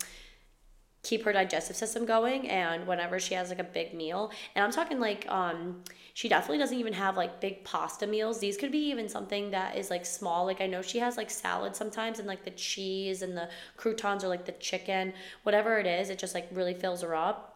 keep 1.09 1.25
her 1.25 1.33
digestive 1.33 1.75
system 1.75 2.05
going 2.05 2.47
and 2.51 2.87
whenever 2.87 3.19
she 3.19 3.33
has 3.33 3.49
like 3.49 3.59
a 3.59 3.65
big 3.65 3.95
meal 3.95 4.31
and 4.55 4.63
i'm 4.63 4.71
talking 4.71 5.01
like 5.01 5.27
um 5.31 5.83
she 6.13 6.29
definitely 6.29 6.59
doesn't 6.59 6.77
even 6.77 6.93
have 6.93 7.17
like 7.17 7.41
big 7.41 7.65
pasta 7.65 8.07
meals 8.07 8.39
these 8.41 8.59
could 8.59 8.71
be 8.71 8.91
even 8.91 9.09
something 9.09 9.51
that 9.51 9.75
is 9.75 9.89
like 9.89 10.05
small 10.05 10.45
like 10.45 10.61
i 10.61 10.67
know 10.67 10.83
she 10.83 10.99
has 10.99 11.17
like 11.17 11.31
salad 11.31 11.75
sometimes 11.75 12.19
and 12.19 12.29
like 12.29 12.45
the 12.45 12.51
cheese 12.51 13.23
and 13.23 13.35
the 13.35 13.49
croutons 13.79 14.23
or 14.23 14.29
like 14.29 14.45
the 14.45 14.53
chicken 14.53 15.15
whatever 15.45 15.79
it 15.79 15.87
is 15.87 16.11
it 16.11 16.19
just 16.19 16.35
like 16.35 16.47
really 16.53 16.75
fills 16.75 17.01
her 17.01 17.15
up 17.15 17.55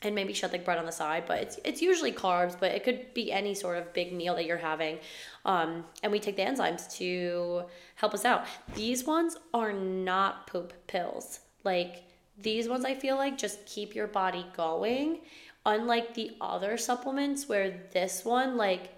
and 0.00 0.14
maybe 0.14 0.32
she 0.32 0.42
had 0.42 0.52
like 0.52 0.64
bread 0.64 0.78
on 0.78 0.86
the 0.86 0.92
side, 0.92 1.24
but 1.26 1.38
it's 1.42 1.58
it's 1.64 1.82
usually 1.82 2.12
carbs, 2.12 2.56
but 2.56 2.70
it 2.70 2.84
could 2.84 3.12
be 3.14 3.32
any 3.32 3.52
sort 3.52 3.76
of 3.78 3.92
big 3.92 4.12
meal 4.12 4.36
that 4.36 4.46
you're 4.46 4.56
having. 4.56 5.00
Um, 5.44 5.84
and 6.04 6.12
we 6.12 6.20
take 6.20 6.36
the 6.36 6.42
enzymes 6.42 6.88
to 6.98 7.64
help 7.96 8.14
us 8.14 8.24
out. 8.24 8.46
These 8.76 9.02
ones 9.02 9.36
are 9.52 9.72
not 9.72 10.46
poop 10.46 10.72
pills. 10.86 11.40
Like 11.64 12.04
these 12.40 12.68
ones 12.68 12.84
I 12.84 12.94
feel 12.94 13.16
like 13.16 13.36
just 13.36 13.66
keep 13.66 13.94
your 13.94 14.06
body 14.06 14.46
going. 14.56 15.20
Unlike 15.66 16.14
the 16.14 16.36
other 16.40 16.76
supplements 16.76 17.48
where 17.48 17.82
this 17.92 18.24
one 18.24 18.56
like 18.56 18.90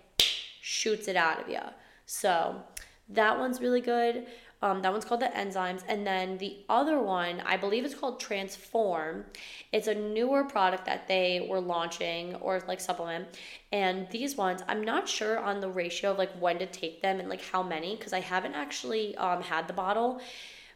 shoots 0.60 1.08
it 1.08 1.16
out 1.16 1.40
of 1.42 1.48
you. 1.48 1.60
So 2.06 2.62
that 3.08 3.38
one's 3.38 3.60
really 3.60 3.80
good. 3.80 4.26
Um, 4.62 4.82
that 4.82 4.92
one's 4.92 5.06
called 5.06 5.20
the 5.20 5.26
enzymes. 5.26 5.82
And 5.88 6.06
then 6.06 6.36
the 6.36 6.58
other 6.68 7.00
one, 7.00 7.40
I 7.46 7.56
believe 7.56 7.84
it's 7.84 7.94
called 7.94 8.20
Transform. 8.20 9.24
It's 9.72 9.88
a 9.88 9.94
newer 9.94 10.44
product 10.44 10.84
that 10.84 11.08
they 11.08 11.46
were 11.48 11.60
launching 11.60 12.34
or 12.36 12.62
like 12.68 12.80
supplement. 12.80 13.26
And 13.72 14.08
these 14.10 14.36
ones, 14.36 14.62
I'm 14.68 14.82
not 14.82 15.08
sure 15.08 15.38
on 15.38 15.60
the 15.60 15.68
ratio 15.70 16.10
of 16.10 16.18
like 16.18 16.32
when 16.38 16.58
to 16.58 16.66
take 16.66 17.00
them 17.00 17.20
and 17.20 17.28
like 17.28 17.42
how 17.42 17.62
many 17.62 17.96
because 17.96 18.12
I 18.12 18.20
haven't 18.20 18.54
actually 18.54 19.16
um, 19.16 19.42
had 19.42 19.66
the 19.66 19.72
bottle. 19.72 20.20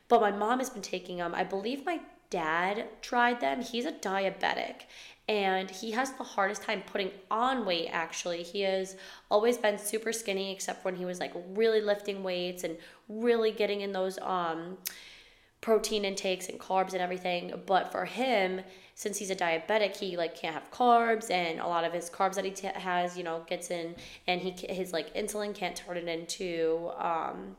But 0.09 0.23
my 0.23 0.31
mom 0.31 0.61
has 0.61 0.71
been 0.71 0.83
taking 0.83 1.19
them. 1.19 1.35
I 1.35 1.45
believe 1.45 1.85
my 1.85 2.01
dad 2.35 2.87
tried 3.01 3.41
them. 3.41 3.63
He's 3.63 3.85
a 3.85 3.93
diabetic 3.93 4.87
and 5.29 5.71
he 5.71 5.93
has 5.93 6.13
the 6.15 6.25
hardest 6.25 6.63
time 6.63 6.83
putting 6.85 7.13
on 7.31 7.65
weight 7.65 7.89
actually. 7.93 8.43
He 8.43 8.63
has 8.63 8.97
always 9.31 9.57
been 9.57 9.79
super 9.79 10.13
skinny 10.13 10.53
except 10.53 10.85
when 10.85 10.97
he 10.97 11.05
was 11.05 11.21
like 11.21 11.33
really 11.55 11.81
lifting 11.81 12.25
weights 12.25 12.65
and 12.65 12.77
really 13.09 13.53
getting 13.53 13.83
in 13.83 13.93
those 13.93 14.19
um 14.19 14.79
protein 15.61 16.05
intakes 16.05 16.49
and 16.49 16.59
carbs 16.59 16.93
and 16.93 17.01
everything. 17.01 17.55
But 17.65 17.91
for 17.91 18.05
him, 18.05 18.61
since 18.95 19.17
he's 19.17 19.31
a 19.31 19.37
diabetic, 19.37 19.97
he 19.97 20.17
like 20.17 20.35
can't 20.35 20.55
have 20.55 20.71
carbs, 20.71 21.31
and 21.31 21.59
a 21.59 21.67
lot 21.67 21.85
of 21.85 21.93
his 21.93 22.11
carbs 22.11 22.35
that 22.35 22.45
he 22.45 22.51
t- 22.51 22.69
has, 22.75 23.17
you 23.17 23.25
know, 23.25 23.45
gets 23.47 23.71
in, 23.71 23.95
and 24.27 24.43
he 24.43 24.51
his 24.73 24.93
like 24.93 25.15
insulin 25.15 25.55
can't 25.55 25.75
turn 25.75 25.97
it 25.97 26.07
into 26.07 26.91
um, 26.99 27.57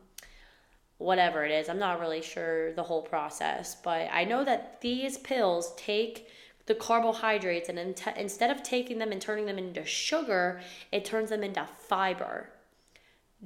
whatever 0.97 1.43
it 1.43 1.51
is. 1.51 1.69
I'm 1.69 1.79
not 1.79 1.99
really 1.99 2.21
sure 2.21 2.73
the 2.73 2.83
whole 2.83 3.01
process, 3.01 3.75
but 3.83 4.09
I 4.11 4.23
know 4.23 4.43
that 4.45 4.81
these 4.81 5.17
pills 5.17 5.73
take 5.77 6.29
the 6.65 6.75
carbohydrates 6.75 7.69
and 7.69 7.77
instead 8.17 8.49
of 8.49 8.63
taking 8.63 8.97
them 8.97 9.11
and 9.11 9.21
turning 9.21 9.45
them 9.45 9.57
into 9.57 9.85
sugar, 9.85 10.61
it 10.91 11.05
turns 11.05 11.29
them 11.29 11.43
into 11.43 11.67
fiber. 11.77 12.49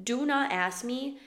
Do 0.02 0.26
not 0.26 0.52
ask 0.52 0.86
me 0.86 1.18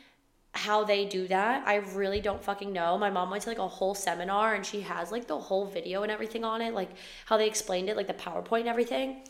how 0.55 0.85
they 0.85 1.07
do 1.07 1.27
that. 1.29 1.67
I 1.67 1.77
really 1.77 2.21
don't 2.21 2.43
fucking 2.43 2.73
know. 2.73 2.97
My 2.99 3.11
mom 3.11 3.31
went 3.31 3.43
to 3.45 3.49
like 3.49 3.59
a 3.59 3.69
whole 3.69 3.95
seminar 3.95 4.55
and 4.55 4.65
she 4.65 4.83
has 4.83 5.11
like 5.11 5.27
the 5.27 5.39
whole 5.39 5.67
video 5.67 6.03
and 6.03 6.13
everything 6.13 6.45
on 6.45 6.63
it, 6.63 6.75
like 6.75 6.91
how 7.27 7.37
they 7.37 7.47
explained 7.47 7.89
it, 7.89 7.97
like 7.97 8.07
the 8.07 8.15
PowerPoint 8.15 8.61
and 8.61 8.69
everything 8.69 9.23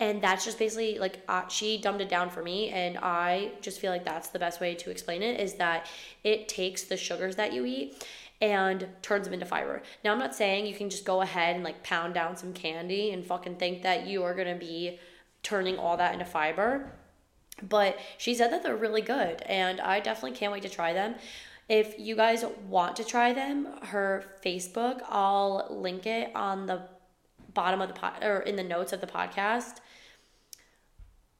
and 0.00 0.20
that's 0.20 0.44
just 0.44 0.58
basically 0.58 0.98
like 0.98 1.20
uh, 1.28 1.46
she 1.48 1.78
dumbed 1.78 2.00
it 2.00 2.08
down 2.08 2.28
for 2.28 2.42
me 2.42 2.68
and 2.70 2.98
i 2.98 3.50
just 3.60 3.80
feel 3.80 3.92
like 3.92 4.04
that's 4.04 4.28
the 4.28 4.38
best 4.38 4.60
way 4.60 4.74
to 4.74 4.90
explain 4.90 5.22
it 5.22 5.40
is 5.40 5.54
that 5.54 5.86
it 6.24 6.48
takes 6.48 6.82
the 6.84 6.96
sugars 6.96 7.36
that 7.36 7.52
you 7.52 7.64
eat 7.64 8.04
and 8.40 8.86
turns 9.00 9.24
them 9.24 9.32
into 9.32 9.46
fiber. 9.46 9.82
Now, 10.04 10.12
I'm 10.12 10.18
not 10.18 10.34
saying 10.34 10.66
you 10.66 10.74
can 10.74 10.90
just 10.90 11.04
go 11.04 11.22
ahead 11.22 11.54
and 11.54 11.64
like 11.64 11.82
pound 11.82 12.12
down 12.12 12.36
some 12.36 12.52
candy 12.52 13.10
and 13.10 13.24
fucking 13.24 13.56
think 13.56 13.82
that 13.82 14.06
you 14.06 14.22
are 14.22 14.34
gonna 14.34 14.54
be 14.54 14.98
turning 15.42 15.78
all 15.78 15.96
that 15.96 16.12
into 16.12 16.26
fiber. 16.26 16.92
But 17.62 17.98
she 18.18 18.34
said 18.34 18.52
that 18.52 18.62
they're 18.62 18.76
really 18.76 19.00
good, 19.00 19.40
and 19.42 19.80
I 19.80 20.00
definitely 20.00 20.36
can't 20.36 20.52
wait 20.52 20.62
to 20.62 20.68
try 20.68 20.92
them. 20.92 21.14
If 21.68 21.98
you 21.98 22.16
guys 22.16 22.44
want 22.68 22.96
to 22.96 23.04
try 23.04 23.32
them, 23.32 23.68
her 23.82 24.24
Facebook, 24.44 25.00
I'll 25.08 25.68
link 25.70 26.04
it 26.04 26.34
on 26.34 26.66
the 26.66 26.82
bottom 27.54 27.80
of 27.80 27.88
the 27.88 27.94
pod 27.94 28.22
or 28.22 28.40
in 28.40 28.56
the 28.56 28.64
notes 28.64 28.92
of 28.92 29.00
the 29.00 29.06
podcast. 29.06 29.76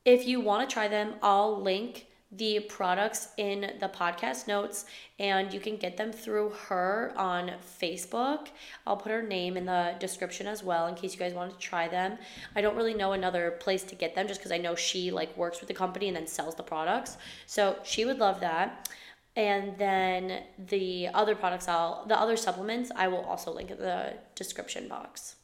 If 0.04 0.26
you 0.26 0.40
want 0.40 0.68
to 0.68 0.72
try 0.72 0.86
them, 0.86 1.14
I'll 1.22 1.62
link 1.62 2.06
the 2.30 2.60
products 2.60 3.28
in 3.38 3.72
the 3.80 3.88
podcast 3.88 4.48
notes 4.48 4.86
and 5.18 5.54
you 5.54 5.60
can 5.60 5.76
get 5.76 5.96
them 5.96 6.12
through 6.12 6.50
her 6.50 7.14
on 7.16 7.52
Facebook. 7.80 8.48
I'll 8.86 8.96
put 8.96 9.12
her 9.12 9.22
name 9.22 9.56
in 9.56 9.64
the 9.64 9.94
description 10.00 10.46
as 10.46 10.62
well 10.62 10.88
in 10.88 10.94
case 10.94 11.14
you 11.14 11.18
guys 11.20 11.32
want 11.32 11.52
to 11.52 11.58
try 11.58 11.88
them. 11.88 12.18
I 12.54 12.60
don't 12.60 12.76
really 12.76 12.92
know 12.92 13.12
another 13.12 13.52
place 13.52 13.82
to 13.84 13.94
get 13.94 14.14
them 14.14 14.26
just 14.26 14.42
cuz 14.42 14.52
I 14.52 14.58
know 14.58 14.74
she 14.74 15.10
like 15.10 15.34
works 15.36 15.60
with 15.60 15.68
the 15.68 15.74
company 15.74 16.08
and 16.08 16.16
then 16.16 16.26
sells 16.26 16.54
the 16.54 16.62
products. 16.62 17.16
So, 17.46 17.78
she 17.84 18.04
would 18.04 18.18
love 18.18 18.40
that. 18.40 18.90
And 19.36 19.78
then 19.78 20.42
the 20.58 21.08
other 21.08 21.34
products 21.34 21.66
I'll 21.68 22.04
the 22.06 22.18
other 22.18 22.36
supplements 22.36 22.90
I 22.94 23.08
will 23.08 23.24
also 23.24 23.52
link 23.52 23.70
in 23.70 23.78
the 23.78 24.14
description 24.34 24.88
box. 24.88 25.36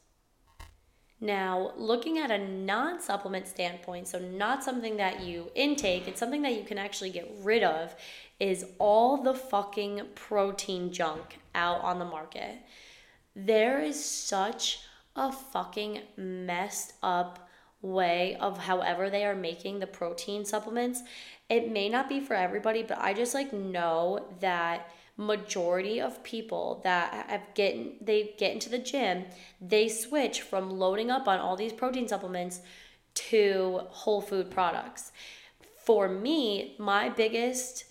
Now, 1.23 1.73
looking 1.77 2.17
at 2.17 2.31
a 2.31 2.39
non 2.39 2.99
supplement 2.99 3.47
standpoint, 3.47 4.07
so 4.07 4.17
not 4.17 4.63
something 4.63 4.97
that 4.97 5.21
you 5.21 5.51
intake, 5.53 6.07
it's 6.07 6.19
something 6.19 6.41
that 6.41 6.55
you 6.55 6.63
can 6.63 6.79
actually 6.79 7.11
get 7.11 7.31
rid 7.41 7.61
of, 7.61 7.95
is 8.39 8.65
all 8.79 9.21
the 9.21 9.35
fucking 9.35 10.01
protein 10.15 10.91
junk 10.91 11.37
out 11.53 11.81
on 11.81 11.99
the 11.99 12.05
market. 12.05 12.57
There 13.35 13.79
is 13.79 14.03
such 14.03 14.79
a 15.15 15.31
fucking 15.31 16.01
messed 16.17 16.93
up 17.03 17.47
way 17.83 18.35
of 18.39 18.57
however 18.57 19.09
they 19.09 19.23
are 19.23 19.35
making 19.35 19.79
the 19.79 19.87
protein 19.87 20.43
supplements. 20.43 21.03
It 21.49 21.71
may 21.71 21.87
not 21.87 22.09
be 22.09 22.19
for 22.19 22.33
everybody, 22.33 22.81
but 22.81 22.97
I 22.99 23.13
just 23.13 23.35
like 23.35 23.53
know 23.53 24.25
that 24.39 24.89
majority 25.21 26.01
of 26.01 26.23
people 26.23 26.81
that 26.83 27.25
have 27.29 27.41
get 27.53 28.05
they 28.05 28.33
get 28.37 28.53
into 28.53 28.69
the 28.69 28.79
gym, 28.79 29.25
they 29.61 29.87
switch 29.87 30.41
from 30.41 30.69
loading 30.69 31.11
up 31.11 31.27
on 31.27 31.39
all 31.39 31.55
these 31.55 31.73
protein 31.73 32.07
supplements 32.07 32.61
to 33.13 33.81
whole 33.89 34.21
food 34.21 34.49
products. 34.49 35.11
For 35.85 36.07
me, 36.07 36.75
my 36.77 37.09
biggest 37.09 37.85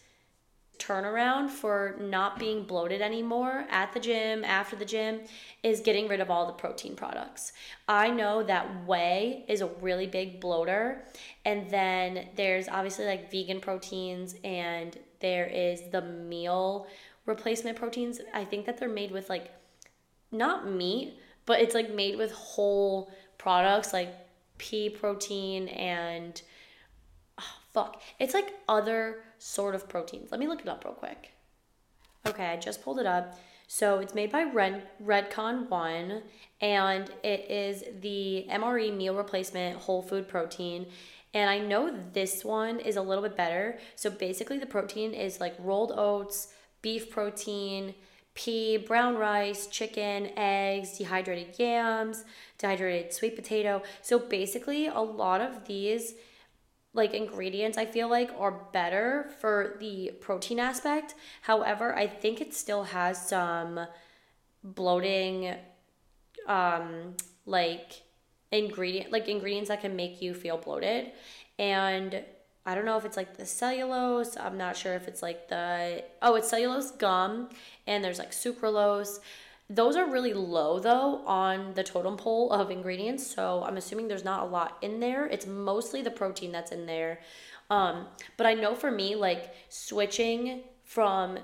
turnaround 0.79 1.51
for 1.51 1.97
not 2.01 2.39
being 2.39 2.65
bloated 2.65 3.03
anymore 3.03 3.67
at 3.71 3.93
the 3.93 4.01
gym, 4.01 4.43
after 4.45 4.75
the 4.75 4.85
gym, 4.85 5.21
is 5.63 5.81
getting 5.81 6.09
rid 6.09 6.21
of 6.21 6.31
all 6.31 6.47
the 6.47 6.53
protein 6.55 6.97
products. 6.97 7.53
I 7.87 8.09
know 8.11 8.43
that 8.45 8.87
whey 8.87 9.45
is 9.47 9.61
a 9.61 9.67
really 9.67 10.07
big 10.07 10.41
bloater, 10.41 11.05
and 11.45 11.69
then 11.69 12.29
there's 12.35 12.67
obviously 12.69 13.05
like 13.05 13.31
vegan 13.31 13.61
proteins, 13.61 14.37
and 14.43 14.99
there 15.21 15.47
is 15.47 15.83
the 15.93 16.01
meal 16.01 16.87
replacement 17.27 17.77
proteins. 17.77 18.21
I 18.35 18.45
think 18.45 18.67
that 18.67 18.79
they're 18.79 18.89
made 18.89 19.11
with 19.11 19.29
like 19.29 19.50
not 20.33 20.69
meat, 20.69 21.19
but 21.47 21.61
it's 21.61 21.75
like 21.75 21.95
made 21.95 22.17
with 22.17 22.33
whole 22.33 23.11
products 23.39 23.93
like 23.93 24.15
pea 24.59 24.91
protein 24.91 25.69
and 25.69 26.41
oh, 27.41 27.55
fuck. 27.73 28.03
It's 28.19 28.35
like 28.35 28.55
other 28.69 29.25
sort 29.39 29.75
of 29.75 29.89
proteins. 29.89 30.31
Let 30.31 30.41
me 30.41 30.47
look 30.47 30.61
it 30.61 30.69
up 30.69 30.85
real 30.85 30.95
quick. 30.95 31.33
Okay, 32.27 32.47
I 32.47 32.57
just 32.57 32.83
pulled 32.83 32.99
it 32.99 33.07
up. 33.07 33.39
So 33.67 34.00
it's 34.00 34.15
made 34.15 34.33
by 34.33 34.43
Red 34.43 34.83
Redcon 35.03 35.69
One, 35.69 36.23
and 36.61 37.09
it 37.23 37.49
is 37.49 37.85
the 38.00 38.47
MRE 38.50 38.95
meal 38.95 39.15
replacement 39.15 39.79
whole 39.79 40.03
food 40.03 40.27
protein. 40.27 40.87
And 41.33 41.49
I 41.49 41.61
know 41.61 41.97
this 42.12 42.45
one 42.45 42.81
is 42.81 42.97
a 42.97 43.03
little 43.03 43.23
bit 43.23 43.37
better. 43.37 43.79
So 43.95 44.11
basically, 44.11 44.59
the 44.59 44.67
protein 44.67 45.15
is 45.15 45.41
like 45.41 45.55
rolled 45.61 45.93
oats, 45.97 46.49
beef 46.83 47.11
protein, 47.11 47.95
pea, 48.35 48.77
brown 48.77 49.16
rice, 49.16 49.66
chicken, 49.66 50.31
eggs, 50.37 50.99
dehydrated 50.99 51.59
yams, 51.59 52.25
dehydrated 52.59 53.12
sweet 53.12 53.37
potato. 53.37 53.83
So 54.03 54.19
basically, 54.19 54.87
a 54.87 55.01
lot 55.01 55.40
of 55.40 55.66
these 55.66 56.14
like 56.93 57.14
ingredients 57.14 57.79
I 57.79 57.87
feel 57.87 58.09
like 58.09 58.31
are 58.38 58.66
better 58.73 59.31
for 59.40 59.77
the 59.79 60.12
protein 60.21 60.59
aspect. 60.59 61.14
However, 61.43 61.95
I 61.95 62.07
think 62.07 62.40
it 62.40 62.55
still 62.55 62.85
has 62.85 63.29
some 63.29 63.81
bloating 64.62 65.55
um 66.47 67.14
like 67.47 68.03
ingredient 68.53 69.12
like 69.12 69.29
ingredients 69.29 69.69
that 69.69 69.81
can 69.81 69.97
make 69.97 70.21
you 70.21 70.35
feel 70.35 70.59
bloated 70.59 71.12
and 71.59 72.23
I 72.66 72.75
don't 72.75 72.85
know 72.85 72.96
if 72.96 73.05
it's 73.05 73.16
like 73.16 73.37
the 73.37 73.46
cellulose. 73.46 74.37
I'm 74.37 74.59
not 74.59 74.77
sure 74.77 74.94
if 74.94 75.09
it's 75.09 75.23
like 75.23 75.49
the 75.49 76.05
oh, 76.23 76.35
it's 76.35 76.49
cellulose 76.49 76.90
gum 76.90 77.49
and 77.87 78.05
there's 78.05 78.18
like 78.18 78.33
sucralose. 78.33 79.20
Those 79.68 79.96
are 79.96 80.11
really 80.11 80.35
low 80.35 80.79
though 80.79 81.25
on 81.27 81.75
the 81.75 81.85
totem 81.85 82.16
pole 82.16 82.51
of 82.51 82.70
ingredients, 82.70 83.27
so 83.27 83.62
I'm 83.64 83.77
assuming 83.77 84.09
there's 84.09 84.25
not 84.25 84.42
a 84.42 84.46
lot 84.46 84.77
in 84.83 85.01
there. 85.01 85.27
It's 85.27 85.46
mostly 85.46 86.03
the 86.03 86.11
protein 86.11 86.53
that's 86.53 86.73
in 86.73 86.87
there. 86.87 87.20
Um, 87.70 88.07
but 88.37 88.46
I 88.46 88.55
know 88.55 88.75
for 88.75 88.90
me, 88.90 89.14
like 89.14 89.55
switching 89.68 90.62
from 90.85 91.38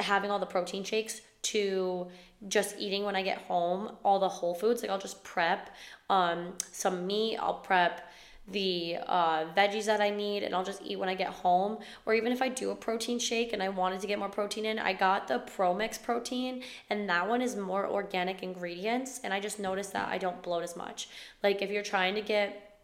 having 0.00 0.30
all 0.30 0.38
the 0.38 0.46
protein 0.46 0.84
shakes 0.84 1.20
to 1.42 2.08
just 2.48 2.76
eating 2.78 3.04
when 3.04 3.16
I 3.16 3.22
get 3.22 3.38
home 3.38 3.96
all 4.04 4.18
the 4.18 4.28
whole 4.28 4.54
foods, 4.54 4.82
like 4.82 4.90
I'll 4.90 4.98
just 4.98 5.22
prep 5.24 5.70
um, 6.10 6.54
some 6.72 7.06
meat, 7.06 7.36
I'll 7.38 7.54
prep 7.54 8.08
the 8.48 8.98
uh, 9.06 9.46
veggies 9.56 9.86
that 9.86 10.00
I 10.00 10.10
need 10.10 10.42
and 10.42 10.54
I'll 10.54 10.64
just 10.64 10.82
eat 10.82 10.98
when 10.98 11.08
I 11.08 11.14
get 11.14 11.28
home. 11.28 11.78
Or 12.04 12.14
even 12.14 12.32
if 12.32 12.42
I 12.42 12.48
do 12.48 12.70
a 12.70 12.74
protein 12.74 13.18
shake 13.18 13.52
and 13.52 13.62
I 13.62 13.70
wanted 13.70 14.00
to 14.00 14.06
get 14.06 14.18
more 14.18 14.28
protein 14.28 14.66
in, 14.66 14.78
I 14.78 14.92
got 14.92 15.28
the 15.28 15.38
Pro 15.38 15.74
Mix 15.74 15.96
protein 15.96 16.62
and 16.90 17.08
that 17.08 17.28
one 17.28 17.40
is 17.40 17.56
more 17.56 17.86
organic 17.86 18.42
ingredients. 18.42 19.20
And 19.24 19.32
I 19.32 19.40
just 19.40 19.58
noticed 19.58 19.92
that 19.94 20.08
I 20.08 20.18
don't 20.18 20.42
bloat 20.42 20.62
as 20.62 20.76
much. 20.76 21.08
Like 21.42 21.62
if 21.62 21.70
you're 21.70 21.82
trying 21.82 22.14
to 22.16 22.20
get 22.20 22.78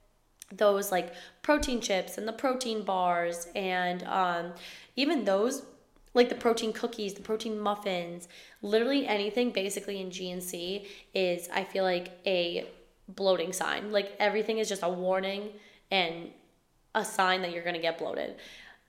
those 0.52 0.90
like 0.90 1.12
protein 1.42 1.80
chips 1.80 2.18
and 2.18 2.26
the 2.26 2.32
protein 2.32 2.82
bars 2.82 3.48
and 3.54 4.02
um, 4.04 4.52
even 4.96 5.24
those 5.24 5.62
like 6.12 6.28
the 6.28 6.34
protein 6.34 6.72
cookies, 6.72 7.14
the 7.14 7.20
protein 7.20 7.58
muffins, 7.58 8.28
literally 8.62 9.06
anything 9.06 9.50
basically 9.52 10.00
in 10.00 10.10
GNC 10.10 10.86
is 11.14 11.48
I 11.52 11.64
feel 11.64 11.84
like 11.84 12.18
a 12.26 12.66
bloating 13.16 13.52
sign. 13.52 13.92
Like 13.92 14.14
everything 14.18 14.58
is 14.58 14.68
just 14.68 14.82
a 14.82 14.88
warning 14.88 15.50
and 15.90 16.30
a 16.94 17.04
sign 17.04 17.42
that 17.42 17.52
you're 17.52 17.64
gonna 17.64 17.80
get 17.80 17.98
bloated. 17.98 18.36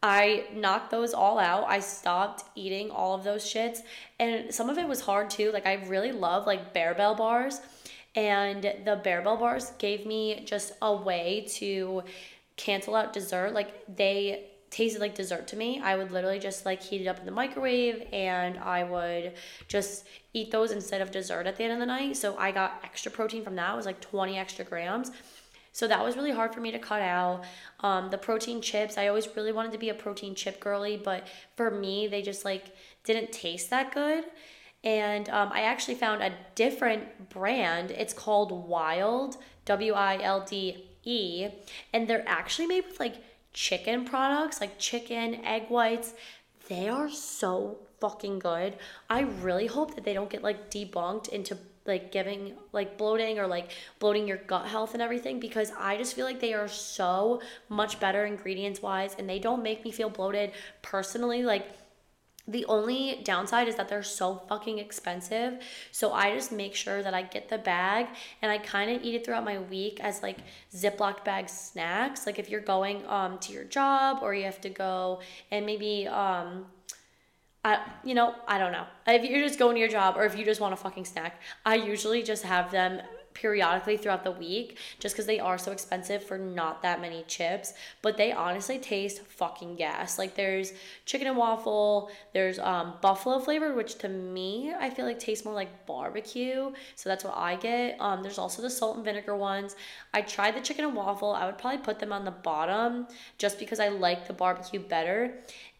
I 0.03 0.45
knocked 0.53 0.89
those 0.89 1.13
all 1.13 1.38
out. 1.38 1.65
I 1.67 1.79
stopped 1.79 2.43
eating 2.55 2.89
all 2.89 3.13
of 3.13 3.23
those 3.23 3.43
shits. 3.43 3.79
And 4.19 4.53
some 4.53 4.69
of 4.69 4.77
it 4.77 4.88
was 4.88 5.01
hard 5.01 5.29
too. 5.29 5.51
Like 5.51 5.67
I 5.67 5.86
really 5.86 6.12
love 6.12 6.47
like 6.47 6.73
Barebell 6.73 7.17
bars. 7.17 7.62
And 8.15 8.63
the 8.63 9.01
Barebell 9.03 9.39
bars 9.39 9.71
gave 9.77 10.05
me 10.05 10.43
just 10.45 10.73
a 10.81 10.93
way 10.93 11.45
to 11.55 12.03
cancel 12.57 12.95
out 12.95 13.13
dessert. 13.13 13.53
Like 13.53 13.84
they 13.95 14.50
tasted 14.71 15.01
like 15.01 15.13
dessert 15.13 15.47
to 15.47 15.57
me. 15.57 15.79
I 15.81 15.95
would 15.95 16.12
literally 16.12 16.39
just 16.39 16.65
like 16.65 16.81
heat 16.81 17.01
it 17.01 17.07
up 17.07 17.19
in 17.19 17.25
the 17.25 17.31
microwave 17.31 18.07
and 18.12 18.57
I 18.57 18.84
would 18.84 19.34
just 19.67 20.07
eat 20.34 20.49
those 20.49 20.71
instead 20.71 21.01
of 21.01 21.12
dessert 21.12 21.45
at 21.45 21.57
the 21.57 21.63
end 21.65 21.73
of 21.73 21.79
the 21.79 21.86
night. 21.86 22.17
So 22.17 22.38
I 22.38 22.51
got 22.51 22.79
extra 22.84 23.12
protein 23.12 23.43
from 23.43 23.55
that. 23.55 23.73
It 23.73 23.75
was 23.75 23.86
like 23.86 23.99
20 23.99 24.38
extra 24.38 24.65
grams. 24.65 25.12
So 25.73 25.88
that 25.88 26.03
was 26.03 26.15
really 26.15 26.31
hard 26.31 26.53
for 26.53 26.62
me 26.62 26.71
to 26.71 26.79
cut 26.79 27.01
out. 27.01 27.43
Um, 27.81 28.10
the 28.10 28.17
protein 28.17 28.62
chips, 28.62 28.97
I 28.97 29.07
always 29.07 29.27
really 29.36 29.51
wanted 29.51 29.71
to 29.73 29.77
be 29.77 29.89
a 29.89 29.93
protein 29.93 30.36
chip 30.36 30.60
girly, 30.60 30.97
but 30.97 31.27
for 31.55 31.69
me, 31.71 32.07
they 32.07 32.21
just 32.21 32.43
like 32.43 32.75
didn't 33.03 33.31
taste 33.31 33.69
that 33.69 33.93
good. 33.93 34.25
And 34.84 35.29
um, 35.29 35.51
I 35.53 35.62
actually 35.62 35.95
found 35.95 36.23
a 36.23 36.34
different 36.55 37.29
brand. 37.29 37.91
It's 37.91 38.13
called 38.13 38.67
Wilde, 38.67 39.38
W 39.65 39.93
I 39.93 40.19
L 40.21 40.43
D 40.45 40.86
E, 41.03 41.47
and 41.93 42.07
they're 42.07 42.27
actually 42.27 42.67
made 42.67 42.86
with 42.88 42.99
like 42.99 43.23
chicken 43.53 44.05
products, 44.05 44.61
like 44.61 44.79
chicken, 44.79 45.43
egg 45.45 45.69
whites, 45.69 46.13
they 46.67 46.87
are 46.87 47.09
so 47.09 47.77
fucking 47.99 48.39
good. 48.39 48.75
I 49.09 49.21
really 49.21 49.67
hope 49.67 49.95
that 49.95 50.03
they 50.03 50.13
don't 50.13 50.29
get 50.29 50.43
like 50.43 50.71
debunked 50.71 51.29
into 51.29 51.57
like 51.85 52.11
giving 52.11 52.53
like 52.73 52.97
bloating 52.97 53.39
or 53.39 53.47
like 53.47 53.71
bloating 53.99 54.27
your 54.27 54.37
gut 54.37 54.67
health 54.67 54.93
and 54.93 55.01
everything 55.01 55.39
because 55.39 55.71
I 55.77 55.97
just 55.97 56.13
feel 56.13 56.25
like 56.25 56.39
they 56.39 56.53
are 56.53 56.67
so 56.67 57.41
much 57.69 57.99
better 57.99 58.25
ingredients 58.25 58.81
wise 58.81 59.15
and 59.17 59.27
they 59.27 59.39
don't 59.39 59.63
make 59.63 59.83
me 59.83 59.91
feel 59.91 60.09
bloated 60.09 60.51
personally 60.83 61.43
like 61.43 61.67
the 62.47 62.65
only 62.65 63.21
downside 63.23 63.67
is 63.67 63.75
that 63.75 63.88
they're 63.88 64.04
so 64.04 64.43
fucking 64.49 64.80
expensive. 64.80 65.62
So 65.91 66.12
I 66.12 66.34
just 66.34 66.51
make 66.51 66.75
sure 66.75 67.04
that 67.04 67.13
I 67.13 67.21
get 67.21 67.49
the 67.49 67.58
bag 67.58 68.08
and 68.41 68.51
I 68.51 68.58
kind 68.58 68.91
of 68.91 69.04
eat 69.04 69.15
it 69.15 69.25
throughout 69.25 69.45
my 69.45 69.60
week 69.60 69.99
as 70.01 70.23
like 70.23 70.38
Ziploc 70.73 71.23
bag 71.23 71.49
snacks. 71.49 72.25
Like 72.25 72.39
if 72.39 72.49
you're 72.49 72.62
going 72.62 73.06
um 73.08 73.38
to 73.39 73.54
your 73.54 73.63
job 73.63 74.19
or 74.21 74.34
you 74.34 74.43
have 74.45 74.62
to 74.62 74.69
go 74.69 75.21
and 75.51 75.65
maybe 75.65 76.08
um 76.08 76.65
I, 77.63 77.80
you 78.04 78.15
know, 78.15 78.34
I 78.47 78.58
don't 78.58 78.71
know. 78.71 78.86
If 79.06 79.23
you're 79.23 79.47
just 79.47 79.60
going 79.60 79.75
to 79.75 79.80
your 79.80 79.89
job 79.89 80.17
or 80.17 80.25
if 80.25 80.36
you 80.36 80.43
just 80.43 80.60
want 80.60 80.73
a 80.73 80.77
fucking 80.77 81.06
snack, 81.06 81.39
I 81.63 81.75
usually 81.75 82.23
just 82.23 82.43
have 82.43 82.71
them 82.71 83.01
periodically 83.33 83.97
throughout 83.97 84.23
the 84.23 84.31
week 84.31 84.77
just 84.99 85.15
because 85.15 85.25
they 85.25 85.39
are 85.39 85.57
so 85.57 85.71
expensive 85.71 86.23
for 86.23 86.37
not 86.37 86.81
that 86.81 87.01
many 87.01 87.23
chips 87.27 87.73
but 88.01 88.17
they 88.17 88.31
honestly 88.31 88.77
taste 88.77 89.21
fucking 89.23 89.75
gas. 89.75 90.17
Like 90.17 90.35
there's 90.35 90.73
chicken 91.05 91.27
and 91.27 91.37
waffle 91.37 92.09
there's 92.33 92.59
um, 92.59 92.93
buffalo 93.01 93.39
flavor 93.39 93.73
which 93.73 93.95
to 93.99 94.09
me 94.09 94.73
i 94.79 94.89
feel 94.89 95.05
like 95.05 95.19
tastes 95.19 95.45
more 95.45 95.53
like 95.53 95.85
barbecue 95.85 96.71
so 96.95 97.09
that's 97.09 97.23
what 97.23 97.35
i 97.37 97.55
get. 97.55 97.99
Um, 97.99 98.23
there's 98.23 98.37
also 98.37 98.61
the 98.61 98.69
salt 98.69 98.95
and 98.95 99.05
vinegar 99.05 99.35
ones. 99.35 99.75
I 100.13 100.21
tried 100.21 100.55
the 100.55 100.61
chicken 100.61 100.85
and 100.85 100.95
waffle. 100.95 101.33
I 101.33 101.45
would 101.45 101.57
probably 101.57 101.79
put 101.79 101.99
them 101.99 102.13
on 102.13 102.25
the 102.25 102.31
bottom 102.31 103.07
just 103.37 103.59
because 103.59 103.79
i 103.79 103.89
like 103.89 104.27
the 104.27 104.33
barbecue 104.33 104.79
better 104.79 105.33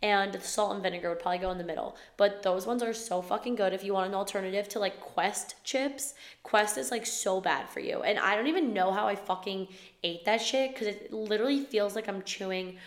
and 0.04 0.34
the 0.34 0.42
salt 0.42 0.74
and 0.74 0.82
vinegar 0.82 1.10
would 1.10 1.20
probably 1.20 1.38
go 1.38 1.52
in 1.52 1.58
the 1.58 1.64
middle. 1.64 1.96
But 2.18 2.42
those 2.42 2.66
ones 2.66 2.82
are 2.82 2.94
so 2.94 3.22
fucking 3.22 3.56
good 3.56 3.74
if 3.74 3.84
you 3.84 3.94
want 3.94 4.08
an 4.08 4.16
alternative 4.16 4.68
to 4.70 4.80
like 4.80 5.00
Quest 5.00 5.56
chips. 5.64 6.16
Quest 6.44 6.78
is 6.78 6.92
like 6.92 7.06
so 7.06 7.40
bad 7.40 7.70
for 7.70 7.80
you. 7.80 8.02
And 8.02 8.18
I 8.18 8.36
don't 8.36 8.48
even 8.48 8.74
know 8.74 8.92
how 8.92 9.08
I 9.08 9.16
fucking 9.16 9.68
ate 10.04 10.26
that 10.26 10.42
shit 10.42 10.74
because 10.74 10.88
it 10.88 11.14
literally 11.14 11.60
feels 11.60 11.96
like 11.96 12.08
I'm 12.08 12.24
chewing 12.24 12.78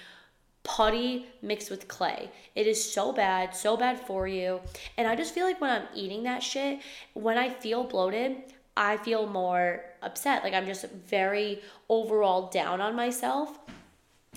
putty 0.65 1.27
mixed 1.43 1.71
with 1.71 1.87
clay. 1.87 2.31
It 2.55 2.67
is 2.67 2.93
so 2.93 3.13
bad, 3.13 3.55
so 3.55 3.77
bad 3.77 4.01
for 4.01 4.27
you. 4.27 4.61
And 4.97 5.07
I 5.07 5.15
just 5.15 5.35
feel 5.35 5.45
like 5.45 5.61
when 5.61 5.71
I'm 5.71 5.89
eating 5.95 6.25
that 6.25 6.43
shit, 6.43 6.81
when 7.13 7.39
I 7.39 7.49
feel 7.51 7.85
bloated, 7.85 8.39
I 8.77 8.97
feel 8.97 9.27
more 9.27 9.85
upset. 10.03 10.43
Like 10.43 10.55
I'm 10.55 10.67
just 10.67 10.91
very 10.91 11.61
overall 11.89 12.49
down 12.49 12.81
on 12.81 12.97
myself. 12.97 13.57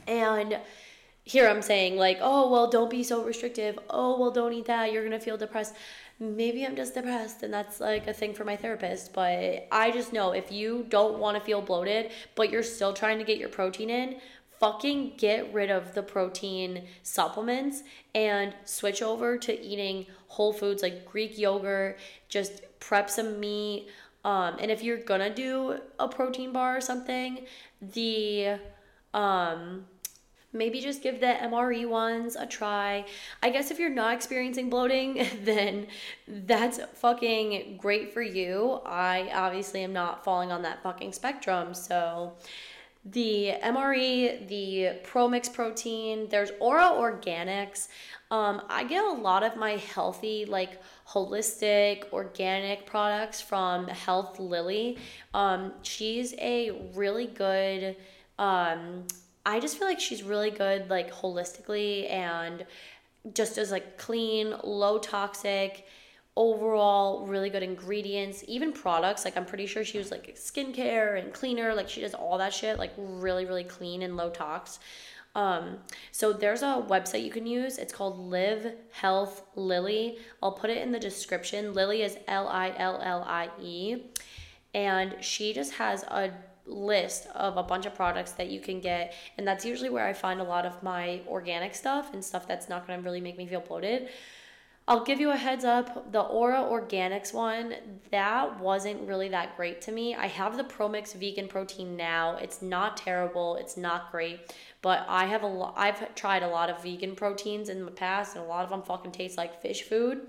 And 0.05 0.59
here 1.27 1.49
I'm 1.49 1.61
saying 1.61 1.97
like, 1.97 2.19
oh 2.21 2.49
well, 2.49 2.69
don't 2.69 2.89
be 2.89 3.03
so 3.03 3.21
restrictive. 3.21 3.77
Oh 3.89 4.17
well, 4.17 4.31
don't 4.31 4.53
eat 4.53 4.65
that. 4.65 4.93
You're 4.93 5.03
gonna 5.03 5.19
feel 5.19 5.35
depressed. 5.35 5.75
Maybe 6.19 6.65
I'm 6.65 6.75
just 6.75 6.93
depressed, 6.93 7.43
and 7.43 7.53
that's 7.53 7.81
like 7.81 8.07
a 8.07 8.13
thing 8.13 8.33
for 8.33 8.45
my 8.45 8.55
therapist. 8.55 9.11
But 9.11 9.67
I 9.69 9.91
just 9.91 10.13
know 10.13 10.31
if 10.31 10.53
you 10.53 10.85
don't 10.87 11.19
want 11.19 11.37
to 11.37 11.43
feel 11.43 11.61
bloated, 11.61 12.11
but 12.35 12.49
you're 12.49 12.63
still 12.63 12.93
trying 12.93 13.17
to 13.17 13.25
get 13.25 13.37
your 13.37 13.49
protein 13.49 13.89
in, 13.89 14.21
fucking 14.59 15.15
get 15.17 15.53
rid 15.53 15.69
of 15.69 15.93
the 15.93 16.01
protein 16.01 16.85
supplements 17.03 17.83
and 18.15 18.53
switch 18.63 19.01
over 19.01 19.37
to 19.37 19.61
eating 19.61 20.05
whole 20.27 20.53
foods 20.53 20.81
like 20.81 21.05
Greek 21.05 21.37
yogurt. 21.37 21.99
Just 22.29 22.61
prep 22.79 23.09
some 23.09 23.37
meat. 23.37 23.89
Um, 24.23 24.55
and 24.61 24.71
if 24.71 24.81
you're 24.81 24.97
gonna 24.97 25.33
do 25.33 25.81
a 25.99 26.07
protein 26.07 26.53
bar 26.53 26.77
or 26.77 26.81
something, 26.81 27.45
the 27.81 28.59
um 29.13 29.85
maybe 30.53 30.79
just 30.79 31.03
give 31.03 31.19
the 31.19 31.35
MRE 31.41 31.87
ones 31.87 32.35
a 32.35 32.45
try. 32.45 33.05
I 33.43 33.49
guess 33.49 33.71
if 33.71 33.79
you're 33.79 33.89
not 33.89 34.13
experiencing 34.13 34.69
bloating, 34.69 35.25
then 35.43 35.87
that's 36.27 36.79
fucking 36.95 37.77
great 37.77 38.13
for 38.13 38.21
you. 38.21 38.81
I 38.85 39.29
obviously 39.33 39.83
am 39.83 39.93
not 39.93 40.23
falling 40.23 40.51
on 40.51 40.61
that 40.63 40.81
fucking 40.83 41.13
spectrum, 41.13 41.73
so 41.73 42.33
the 43.11 43.53
MRE, 43.63 44.47
the 44.47 44.99
ProMix 45.09 45.51
protein, 45.53 46.27
there's 46.29 46.51
Ora 46.59 46.91
Organics. 46.93 47.87
Um, 48.31 48.61
I 48.67 48.83
get 48.83 49.05
a 49.05 49.11
lot 49.11 49.43
of 49.43 49.55
my 49.55 49.77
healthy, 49.77 50.45
like 50.45 50.81
holistic, 51.07 52.11
organic 52.11 52.85
products 52.85 53.39
from 53.39 53.87
Health 53.87 54.39
Lillie. 54.39 54.97
Um, 55.33 55.71
she's 55.83 56.33
a 56.39 56.91
really 56.95 57.27
good 57.27 57.95
um, 58.37 59.05
I 59.47 59.61
just 59.61 59.77
feel 59.77 59.87
like 59.87 60.01
she's 60.01 60.23
really 60.23 60.51
good, 60.51 60.89
like 60.89 61.09
holistically 61.09 62.11
and 62.11 62.65
just 63.33 63.57
as 63.57 63.71
like 63.71 63.97
clean, 63.97 64.53
low 64.61 64.99
toxic, 64.99 65.85
overall 66.35 67.25
really 67.25 67.49
good 67.49 67.63
ingredients, 67.63 68.43
even 68.45 68.73
products. 68.73 69.23
Like 69.23 69.37
I'm 69.37 69.45
pretty 69.45 69.65
sure 69.65 69.85
she 69.85 69.97
was 69.99 70.11
like 70.11 70.35
skincare 70.35 71.17
and 71.17 71.31
cleaner. 71.31 71.73
Like 71.73 71.87
she 71.87 72.01
does 72.01 72.13
all 72.13 72.37
that 72.39 72.53
shit, 72.53 72.77
like 72.77 72.91
really, 72.97 73.45
really 73.45 73.63
clean 73.63 74.01
and 74.01 74.17
low 74.17 74.29
tox. 74.29 74.79
Um, 75.33 75.77
so 76.11 76.33
there's 76.33 76.61
a 76.61 76.85
website 76.89 77.23
you 77.23 77.31
can 77.31 77.47
use. 77.47 77.77
It's 77.77 77.93
called 77.93 78.19
Live 78.19 78.73
Health 78.91 79.43
Lillie. 79.55 80.17
I'll 80.43 80.51
put 80.51 80.69
it 80.69 80.79
in 80.79 80.91
the 80.91 80.99
description. 80.99 81.73
Lillie 81.73 82.01
is 82.01 82.17
L 82.27 82.49
I 82.49 82.73
L 82.75 82.99
L 83.01 83.23
I 83.25 83.49
E. 83.61 84.03
And 84.73 85.15
she 85.21 85.53
just 85.53 85.71
has 85.75 86.03
a 86.03 86.33
list 86.67 87.27
of 87.33 87.57
a 87.57 87.63
bunch 87.63 87.85
of 87.85 87.95
products 87.95 88.33
that 88.33 88.49
you 88.49 88.59
can 88.59 88.79
get 88.79 89.13
and 89.37 89.47
that's 89.47 89.65
usually 89.65 89.89
where 89.89 90.05
i 90.05 90.13
find 90.13 90.41
a 90.41 90.43
lot 90.43 90.65
of 90.65 90.81
my 90.83 91.21
organic 91.27 91.73
stuff 91.73 92.13
and 92.13 92.23
stuff 92.23 92.47
that's 92.47 92.69
not 92.69 92.85
going 92.85 92.99
to 92.99 93.03
really 93.03 93.21
make 93.21 93.37
me 93.37 93.47
feel 93.47 93.61
bloated. 93.61 94.09
I'll 94.89 95.03
give 95.03 95.19
you 95.19 95.31
a 95.31 95.35
heads 95.35 95.65
up 95.65 96.13
the 96.13 96.21
ora 96.21 96.59
organics 96.59 97.33
one 97.33 97.75
that 98.09 98.57
wasn't 98.61 99.05
really 99.05 99.27
that 99.29 99.57
great 99.57 99.81
to 99.81 99.91
me. 99.91 100.15
I 100.15 100.27
have 100.27 100.55
the 100.55 100.63
promix 100.63 101.13
vegan 101.13 101.49
protein 101.49 101.97
now. 101.97 102.37
It's 102.37 102.61
not 102.61 102.95
terrible 102.95 103.57
it's 103.57 103.75
not 103.75 104.11
great 104.11 104.55
but 104.81 105.05
i 105.09 105.25
have 105.25 105.43
a 105.43 105.47
lot 105.47 105.73
i've 105.75 106.15
tried 106.15 106.43
a 106.43 106.47
lot 106.47 106.69
of 106.69 106.81
vegan 106.83 107.15
proteins 107.15 107.67
in 107.69 107.83
the 107.83 107.91
past 107.91 108.35
and 108.35 108.45
a 108.45 108.47
lot 108.47 108.63
of 108.63 108.69
them 108.69 108.81
fucking 108.81 109.11
taste 109.11 109.37
like 109.37 109.61
fish 109.61 109.83
food. 109.83 110.27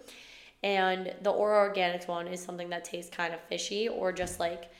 And 0.64 1.14
the 1.22 1.30
ora 1.30 1.70
organics 1.70 2.08
one 2.08 2.26
is 2.26 2.42
something 2.42 2.68
that 2.70 2.84
tastes 2.84 3.14
kind 3.14 3.32
of 3.32 3.40
fishy 3.42 3.88
or 3.88 4.12
just 4.12 4.40
like 4.40 4.70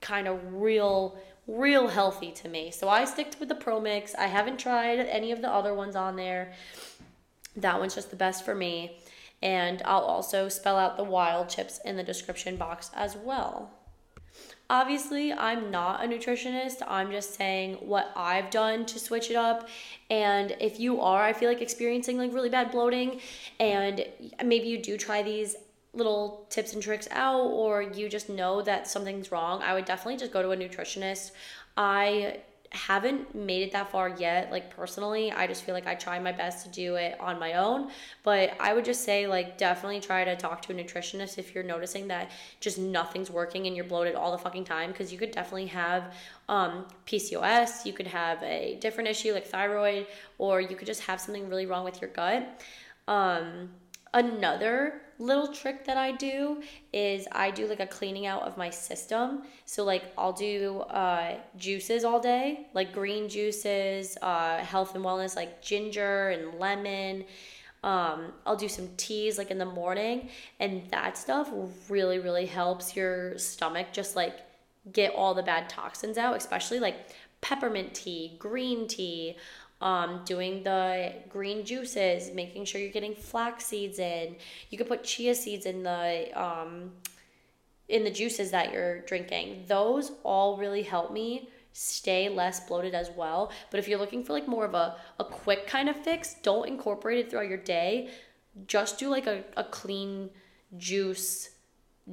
kind 0.00 0.26
of 0.28 0.54
real 0.54 1.18
real 1.46 1.88
healthy 1.88 2.30
to 2.30 2.48
me. 2.48 2.70
So 2.70 2.88
I 2.88 3.04
stick 3.04 3.34
with 3.40 3.48
the 3.48 3.54
Pro 3.54 3.80
Mix. 3.80 4.14
I 4.14 4.28
haven't 4.28 4.58
tried 4.58 5.00
any 5.00 5.32
of 5.32 5.42
the 5.42 5.50
other 5.50 5.74
ones 5.74 5.96
on 5.96 6.14
there. 6.14 6.52
That 7.56 7.80
one's 7.80 7.94
just 7.94 8.10
the 8.10 8.16
best 8.16 8.44
for 8.44 8.54
me. 8.54 8.98
And 9.42 9.82
I'll 9.84 10.02
also 10.02 10.48
spell 10.48 10.76
out 10.76 10.96
the 10.96 11.04
Wilde 11.04 11.48
chips 11.48 11.80
in 11.84 11.96
the 11.96 12.04
description 12.04 12.56
box 12.56 12.90
as 12.94 13.16
well. 13.16 13.70
Obviously, 14.68 15.32
I'm 15.32 15.72
not 15.72 16.04
a 16.04 16.06
nutritionist. 16.06 16.82
I'm 16.86 17.10
just 17.10 17.34
saying 17.34 17.74
what 17.80 18.12
I've 18.14 18.50
done 18.50 18.86
to 18.86 19.00
switch 19.00 19.28
it 19.28 19.34
up. 19.34 19.68
And 20.10 20.56
if 20.60 20.78
you 20.78 21.00
are, 21.00 21.24
I 21.24 21.32
feel 21.32 21.48
like 21.48 21.60
experiencing 21.60 22.18
like 22.18 22.32
really 22.32 22.50
bad 22.50 22.70
bloating 22.70 23.20
and 23.58 24.04
maybe 24.44 24.68
you 24.68 24.78
do 24.78 24.96
try 24.96 25.22
these 25.22 25.56
little 25.92 26.46
tips 26.50 26.72
and 26.72 26.82
tricks 26.82 27.08
out 27.10 27.46
or 27.46 27.82
you 27.82 28.08
just 28.08 28.28
know 28.28 28.62
that 28.62 28.88
something's 28.88 29.32
wrong, 29.32 29.62
I 29.62 29.74
would 29.74 29.84
definitely 29.84 30.18
just 30.18 30.32
go 30.32 30.42
to 30.42 30.50
a 30.50 30.56
nutritionist. 30.56 31.32
I 31.76 32.40
haven't 32.72 33.34
made 33.34 33.64
it 33.64 33.72
that 33.72 33.90
far 33.90 34.08
yet 34.08 34.52
like 34.52 34.74
personally. 34.74 35.32
I 35.32 35.48
just 35.48 35.64
feel 35.64 35.74
like 35.74 35.88
i 35.88 35.96
try 35.96 36.20
my 36.20 36.30
best 36.30 36.64
to 36.64 36.70
do 36.70 36.94
it 36.94 37.18
on 37.18 37.40
my 37.40 37.54
own. 37.54 37.90
But 38.22 38.52
i 38.60 38.72
would 38.72 38.84
just 38.84 39.04
say 39.04 39.26
like 39.26 39.58
definitely 39.58 39.98
try 40.00 40.22
to 40.24 40.36
talk 40.36 40.62
to 40.62 40.72
a 40.72 40.76
nutritionist 40.76 41.36
if 41.36 41.52
you're 41.52 41.64
noticing 41.64 42.06
that 42.08 42.30
just 42.60 42.78
nothing's 42.78 43.28
working 43.28 43.66
and 43.66 43.74
you're 43.74 43.84
bloated 43.84 44.14
all 44.14 44.30
the 44.30 44.38
fucking 44.38 44.64
time 44.64 44.92
because 44.92 45.12
you 45.12 45.18
could 45.18 45.32
definitely 45.32 45.66
have 45.66 46.14
um, 46.48 46.86
pcos 47.06 47.84
you 47.84 47.92
could 47.92 48.06
have 48.06 48.40
a 48.44 48.78
different 48.80 49.10
issue 49.10 49.32
like 49.32 49.46
thyroid 49.46 50.06
or 50.38 50.60
you 50.60 50.76
could 50.76 50.86
just 50.86 51.00
have 51.00 51.20
something 51.20 51.48
really 51.48 51.66
wrong 51.66 51.84
with 51.84 52.00
your 52.00 52.10
gut. 52.10 52.62
Um, 53.08 53.70
another 54.12 55.02
little 55.18 55.48
trick 55.48 55.84
that 55.84 55.96
I 55.96 56.12
do 56.12 56.62
is 56.92 57.28
I 57.30 57.50
do 57.50 57.66
like 57.66 57.80
a 57.80 57.86
cleaning 57.86 58.26
out 58.26 58.42
of 58.42 58.56
my 58.56 58.70
system. 58.70 59.42
So 59.66 59.84
like 59.84 60.04
I'll 60.16 60.32
do 60.32 60.80
uh, 60.80 61.36
juices 61.56 62.04
all 62.04 62.20
day, 62.20 62.66
like 62.74 62.92
green 62.92 63.28
juices, 63.28 64.16
uh, 64.22 64.58
health 64.58 64.94
and 64.94 65.04
wellness, 65.04 65.36
like 65.36 65.62
ginger 65.62 66.30
and 66.30 66.58
lemon. 66.58 67.24
Um, 67.82 68.32
I'll 68.44 68.56
do 68.56 68.68
some 68.68 68.88
teas 68.96 69.38
like 69.38 69.50
in 69.50 69.58
the 69.58 69.64
morning, 69.64 70.28
and 70.58 70.86
that 70.90 71.16
stuff 71.16 71.50
really 71.88 72.18
really 72.18 72.44
helps 72.46 72.94
your 72.94 73.38
stomach 73.38 73.86
just 73.92 74.16
like 74.16 74.40
get 74.92 75.14
all 75.14 75.34
the 75.34 75.42
bad 75.42 75.68
toxins 75.68 76.18
out, 76.18 76.36
especially 76.36 76.78
like 76.78 76.96
peppermint 77.40 77.94
tea, 77.94 78.36
green 78.38 78.86
tea 78.86 79.36
um, 79.80 80.22
doing 80.24 80.62
the 80.62 81.14
green 81.28 81.64
juices, 81.64 82.32
making 82.34 82.64
sure 82.64 82.80
you're 82.80 82.90
getting 82.90 83.14
flax 83.14 83.66
seeds 83.66 83.98
in. 83.98 84.36
You 84.70 84.78
could 84.78 84.88
put 84.88 85.04
chia 85.04 85.34
seeds 85.34 85.66
in 85.66 85.82
the 85.82 86.30
um, 86.34 86.92
in 87.88 88.04
the 88.04 88.10
juices 88.10 88.50
that 88.50 88.72
you're 88.72 89.00
drinking. 89.00 89.64
Those 89.66 90.12
all 90.22 90.56
really 90.56 90.82
help 90.82 91.12
me 91.12 91.48
stay 91.72 92.28
less 92.28 92.60
bloated 92.60 92.94
as 92.94 93.10
well. 93.16 93.50
But 93.70 93.80
if 93.80 93.88
you're 93.88 93.98
looking 93.98 94.24
for 94.24 94.32
like 94.32 94.48
more 94.48 94.64
of 94.64 94.74
a, 94.74 94.96
a 95.18 95.24
quick 95.24 95.66
kind 95.66 95.88
of 95.88 95.96
fix, 95.96 96.34
don't 96.42 96.68
incorporate 96.68 97.18
it 97.18 97.30
throughout 97.30 97.48
your 97.48 97.58
day. 97.58 98.10
Just 98.66 98.98
do 98.98 99.08
like 99.08 99.26
a, 99.26 99.44
a 99.56 99.64
clean 99.64 100.30
juice 100.76 101.50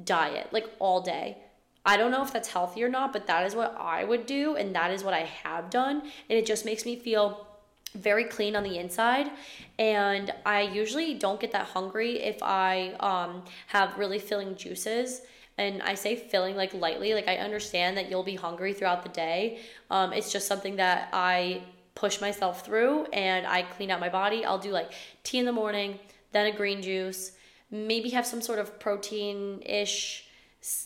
diet, 0.04 0.48
like 0.52 0.68
all 0.78 1.00
day. 1.00 1.38
I 1.84 1.96
don't 1.96 2.10
know 2.10 2.22
if 2.22 2.32
that's 2.32 2.48
healthy 2.48 2.82
or 2.84 2.88
not, 2.88 3.12
but 3.12 3.26
that 3.26 3.46
is 3.46 3.54
what 3.54 3.74
I 3.78 4.04
would 4.04 4.26
do, 4.26 4.56
and 4.56 4.74
that 4.74 4.90
is 4.90 5.02
what 5.02 5.14
I 5.14 5.20
have 5.42 5.70
done. 5.70 6.02
And 6.02 6.38
it 6.38 6.44
just 6.44 6.64
makes 6.64 6.84
me 6.84 6.96
feel 6.96 7.47
very 7.94 8.24
clean 8.24 8.54
on 8.54 8.62
the 8.62 8.78
inside 8.78 9.30
and 9.78 10.32
i 10.44 10.62
usually 10.62 11.14
don't 11.14 11.40
get 11.40 11.52
that 11.52 11.66
hungry 11.66 12.20
if 12.20 12.42
i 12.42 12.92
um, 13.00 13.42
have 13.68 13.96
really 13.98 14.18
filling 14.18 14.54
juices. 14.56 15.22
And 15.56 15.82
i 15.82 15.94
say 15.94 16.14
filling 16.14 16.54
like 16.56 16.72
lightly 16.74 17.14
like 17.14 17.28
i 17.28 17.36
understand 17.36 17.96
that 17.96 18.08
you'll 18.08 18.22
be 18.22 18.36
hungry 18.36 18.72
throughout 18.72 19.02
the 19.02 19.08
day. 19.08 19.60
Um, 19.90 20.12
it's 20.12 20.30
just 20.32 20.46
something 20.46 20.76
that 20.76 21.08
i 21.12 21.62
push 21.94 22.20
myself 22.20 22.64
through 22.64 23.06
and 23.06 23.46
i 23.46 23.62
clean 23.62 23.90
out 23.90 24.00
my 24.00 24.08
body. 24.08 24.44
I'll 24.44 24.58
do 24.58 24.70
like 24.70 24.92
tea 25.24 25.38
in 25.38 25.46
the 25.46 25.52
morning 25.52 25.98
then 26.32 26.46
a 26.46 26.56
green 26.56 26.82
juice 26.82 27.32
maybe 27.70 28.10
have 28.10 28.26
some 28.26 28.40
sort 28.40 28.58
of 28.58 28.78
protein 28.78 29.62
ish 29.64 30.24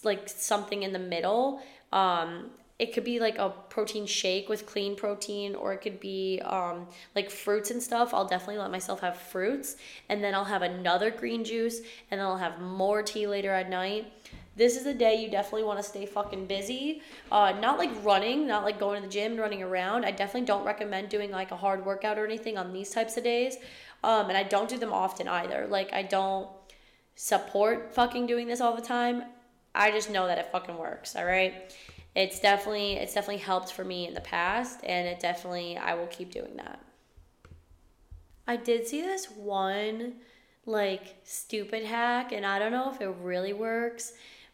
like 0.02 0.28
something 0.28 0.82
in 0.82 0.92
the 0.92 0.98
middle. 0.98 1.62
Um, 1.92 2.50
it 2.82 2.92
could 2.92 3.04
be 3.04 3.20
like 3.20 3.38
a 3.38 3.48
protein 3.68 4.06
shake 4.06 4.48
with 4.48 4.66
clean 4.66 4.96
protein 4.96 5.54
or 5.54 5.72
it 5.72 5.80
could 5.80 6.00
be 6.00 6.40
um, 6.44 6.88
like 7.14 7.30
fruits 7.30 7.70
and 7.70 7.80
stuff. 7.80 8.12
I'll 8.12 8.26
definitely 8.26 8.58
let 8.58 8.72
myself 8.72 8.98
have 9.02 9.16
fruits 9.16 9.76
and 10.08 10.22
then 10.22 10.34
i'll 10.34 10.42
have 10.56 10.62
another 10.62 11.12
green 11.12 11.44
juice 11.44 11.78
and 12.10 12.18
then 12.18 12.26
i'll 12.26 12.36
have 12.36 12.60
more 12.60 13.00
tea 13.00 13.28
later 13.28 13.52
at 13.52 13.70
night. 13.70 14.12
This 14.56 14.76
is 14.76 14.84
a 14.86 14.92
day 14.92 15.14
you 15.22 15.30
definitely 15.30 15.62
want 15.62 15.78
to 15.78 15.84
stay 15.84 16.06
fucking 16.06 16.46
busy. 16.46 17.02
Uh, 17.30 17.54
not 17.60 17.78
like 17.78 17.92
running 18.02 18.48
not 18.48 18.64
like 18.64 18.80
going 18.80 19.00
to 19.00 19.06
the 19.06 19.12
gym 19.12 19.32
and 19.32 19.40
running 19.40 19.62
around. 19.62 20.04
I 20.04 20.10
definitely 20.10 20.46
don't 20.46 20.64
recommend 20.64 21.08
doing 21.08 21.30
like 21.30 21.52
a 21.52 21.56
hard 21.56 21.86
workout 21.86 22.18
or 22.18 22.26
anything 22.26 22.58
on 22.58 22.72
these 22.72 22.90
types 22.90 23.16
of 23.16 23.22
days 23.22 23.58
um, 24.02 24.28
and 24.28 24.36
i 24.36 24.42
don't 24.42 24.68
do 24.68 24.76
them 24.76 24.92
often 24.92 25.28
either. 25.28 25.68
Like 25.70 25.92
i 25.92 26.02
don't 26.02 26.48
support 27.14 27.94
fucking 27.94 28.26
doing 28.26 28.48
this 28.48 28.60
all 28.60 28.74
the 28.74 28.82
time. 28.82 29.22
I 29.72 29.92
just 29.92 30.10
know 30.10 30.26
that 30.26 30.38
it 30.38 30.48
fucking 30.50 30.76
works 30.76 31.14
all 31.14 31.24
right 31.24 31.72
it's 32.14 32.40
definitely 32.40 32.94
it's 32.94 33.14
definitely 33.14 33.42
helped 33.42 33.72
for 33.72 33.84
me 33.84 34.06
in 34.06 34.14
the 34.14 34.20
past 34.20 34.80
and 34.84 35.08
it 35.08 35.20
definitely 35.20 35.78
I 35.78 35.94
will 35.94 36.08
keep 36.08 36.30
doing 36.30 36.56
that. 36.56 36.80
I 38.46 38.56
did 38.56 38.86
see 38.86 39.00
this 39.00 39.30
one 39.30 40.14
like 40.66 41.16
stupid 41.24 41.84
hack 41.84 42.32
and 42.32 42.44
I 42.44 42.58
don't 42.58 42.72
know 42.72 42.92
if 42.92 43.00
it 43.00 43.14
really 43.20 43.52
works, 43.52 44.12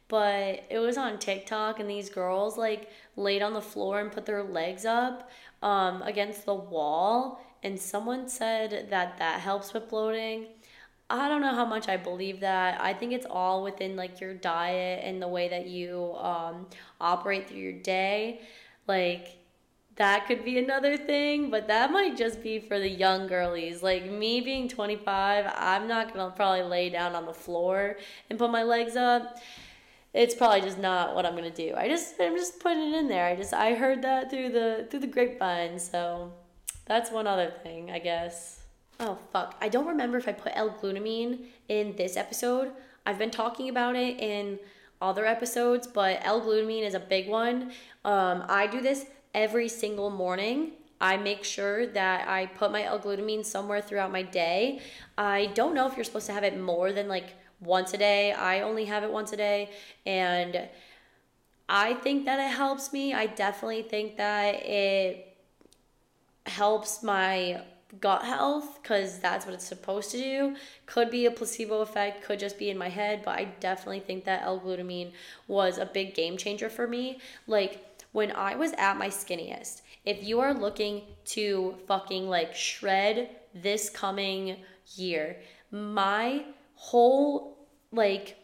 but 0.09 0.65
it 0.71 0.79
was 0.79 0.97
on 0.97 1.19
TikTok 1.19 1.81
and 1.81 1.91
these 1.91 2.11
girls 2.11 2.57
like 2.57 2.91
laid 3.17 3.43
on 3.43 3.55
the 3.55 3.63
floor 3.63 4.01
and 4.01 4.13
put 4.13 4.25
their 4.25 4.43
legs 4.43 4.85
up 4.85 5.31
um, 5.63 6.03
against 6.03 6.45
the 6.45 6.55
wall 6.55 7.41
and 7.63 7.79
someone 7.79 8.29
said 8.29 8.87
that 8.91 9.19
that 9.19 9.41
helps 9.41 9.73
with 9.75 9.89
bloating 9.89 10.47
I 11.11 11.29
don't 11.29 11.41
know 11.41 11.55
how 11.55 11.65
much 11.65 11.89
I 11.89 11.97
believe 11.97 12.41
that. 12.41 12.81
I 12.81 12.93
think 12.93 13.13
it's 13.13 13.27
all 13.29 13.63
within 13.63 13.97
like 13.97 14.21
your 14.21 14.35
diet 14.35 15.03
and 15.05 15.23
the 15.23 15.29
way 15.29 15.49
that 15.49 15.67
you 15.67 16.15
um, 16.17 16.67
operate 17.01 17.49
through 17.49 17.59
your 17.59 17.73
day. 17.73 18.43
Like 18.87 19.39
that 19.97 20.27
could 20.27 20.45
be 20.45 20.59
another 20.59 20.97
thing, 20.97 21.51
but 21.51 21.67
that 21.69 21.91
might 21.91 22.17
just 22.17 22.43
be 22.43 22.61
for 22.61 22.79
the 22.79 22.89
young 22.89 23.27
girlies. 23.27 23.83
Like 23.83 24.11
me 24.11 24.41
being 24.43 24.69
25, 24.69 25.53
I'm 25.57 25.89
not 25.89 26.15
gonna 26.15 26.31
probably 26.31 26.63
lay 26.63 26.91
down 26.91 27.15
on 27.15 27.25
the 27.25 27.33
floor 27.33 27.97
and 28.29 28.39
put 28.39 28.51
my 28.51 28.63
legs 28.63 28.95
up. 28.95 29.39
It's 30.13 30.35
probably 30.35 30.61
just 30.61 30.79
not 30.79 31.15
what 31.15 31.25
I'm 31.25 31.35
gonna 31.35 31.51
do. 31.51 31.75
I 31.77 31.89
just 31.89 32.15
I'm 32.21 32.37
just 32.37 32.61
putting 32.61 32.93
it 32.93 32.97
in 32.97 33.09
there. 33.09 33.27
I 33.27 33.35
just 33.35 33.55
I 33.55 33.75
heard 33.75 34.03
that 34.03 34.31
through 34.31 34.51
the 34.51 34.87
through 34.91 35.01
the 35.01 35.07
grapevine, 35.07 35.79
so 35.79 36.33
that's 36.87 37.11
one 37.11 37.27
other 37.27 37.53
thing, 37.63 37.91
I 37.91 37.99
guess. 37.99 38.58
Oh 39.01 39.19
fuck. 39.33 39.57
I 39.61 39.69
don't 39.69 39.87
remember 39.87 40.19
if 40.19 40.27
I 40.27 40.33
put 40.33 40.53
L-glutamine 40.57 41.45
in 41.69 41.95
this 41.97 42.17
episode. 42.17 42.73
I've 43.07 43.19
been 43.19 43.31
talking 43.31 43.69
about 43.69 43.95
it 43.95 44.19
in 44.19 44.59
other 45.01 45.25
episodes, 45.25 45.87
but 45.87 46.19
L-glutamine 46.23 46.83
is 46.83 46.95
a 46.95 47.01
big 47.01 47.29
one. 47.29 47.73
Um, 48.05 48.45
I 48.49 48.67
do 48.67 48.81
this 48.81 49.07
every 49.35 49.69
single 49.69 50.11
morning. 50.11 50.73
I 51.01 51.17
make 51.17 51.45
sure 51.45 51.87
that 51.87 52.29
I 52.29 52.47
put 52.47 52.73
my 52.73 52.83
L-glutamine 52.83 53.45
somewhere 53.45 53.81
throughout 53.81 54.11
my 54.11 54.23
day. 54.23 54.81
I 55.17 55.47
don't 55.55 55.75
know 55.75 55.87
if 55.87 55.97
you're 55.97 56.05
supposed 56.05 56.27
to 56.27 56.33
have 56.33 56.43
it 56.43 56.59
more 56.59 56.93
than 56.93 57.07
like 57.07 57.35
once 57.61 57.95
a 57.95 57.99
day. 57.99 58.33
I 58.33 58.63
only 58.63 58.87
have 58.87 59.05
it 59.05 59.13
once 59.13 59.33
a 59.33 59.37
day 59.37 59.71
and 60.05 60.69
I 61.69 61.95
think 61.95 62.25
that 62.25 62.41
it 62.41 62.53
helps 62.53 62.93
me. 62.93 63.15
I 63.15 63.27
definitely 63.27 63.83
think 63.83 64.17
that 64.17 64.57
it 64.67 65.37
helps 66.47 67.03
my 67.03 67.63
gut 68.01 68.25
health 68.25 68.81
because 68.83 69.19
that's 69.19 69.47
what 69.47 69.55
it's 69.55 69.65
supposed 69.65 70.11
to 70.11 70.19
do. 70.19 70.57
Could 70.87 71.11
be 71.11 71.27
a 71.27 71.31
placebo 71.31 71.81
effect, 71.81 72.23
could 72.23 72.39
just 72.39 72.59
be 72.59 72.71
in 72.71 72.79
my 72.79 72.89
head, 72.89 73.23
but 73.25 73.39
I 73.39 73.45
definitely 73.61 74.01
think 74.01 74.25
that 74.25 74.43
L 74.43 74.61
glutamine 74.61 75.13
was 75.47 75.79
a 75.79 75.87
big 75.87 76.15
game 76.15 76.37
changer 76.37 76.69
for 76.69 76.87
me. 76.87 77.19
Like 77.47 77.85
when 78.13 78.33
I 78.33 78.57
was 78.57 78.73
at 78.73 78.99
my 78.99 79.09
skinniest, 79.09 79.83
if 80.05 80.23
you 80.23 80.41
are 80.41 80.55
looking 80.55 81.03
to 81.27 81.77
fucking 81.87 82.29
like 82.29 82.55
shred 82.55 83.31
this 83.55 83.91
coming 83.91 84.57
year, 84.95 85.37
my 85.71 86.45
whole 86.75 87.57
like 87.93 88.37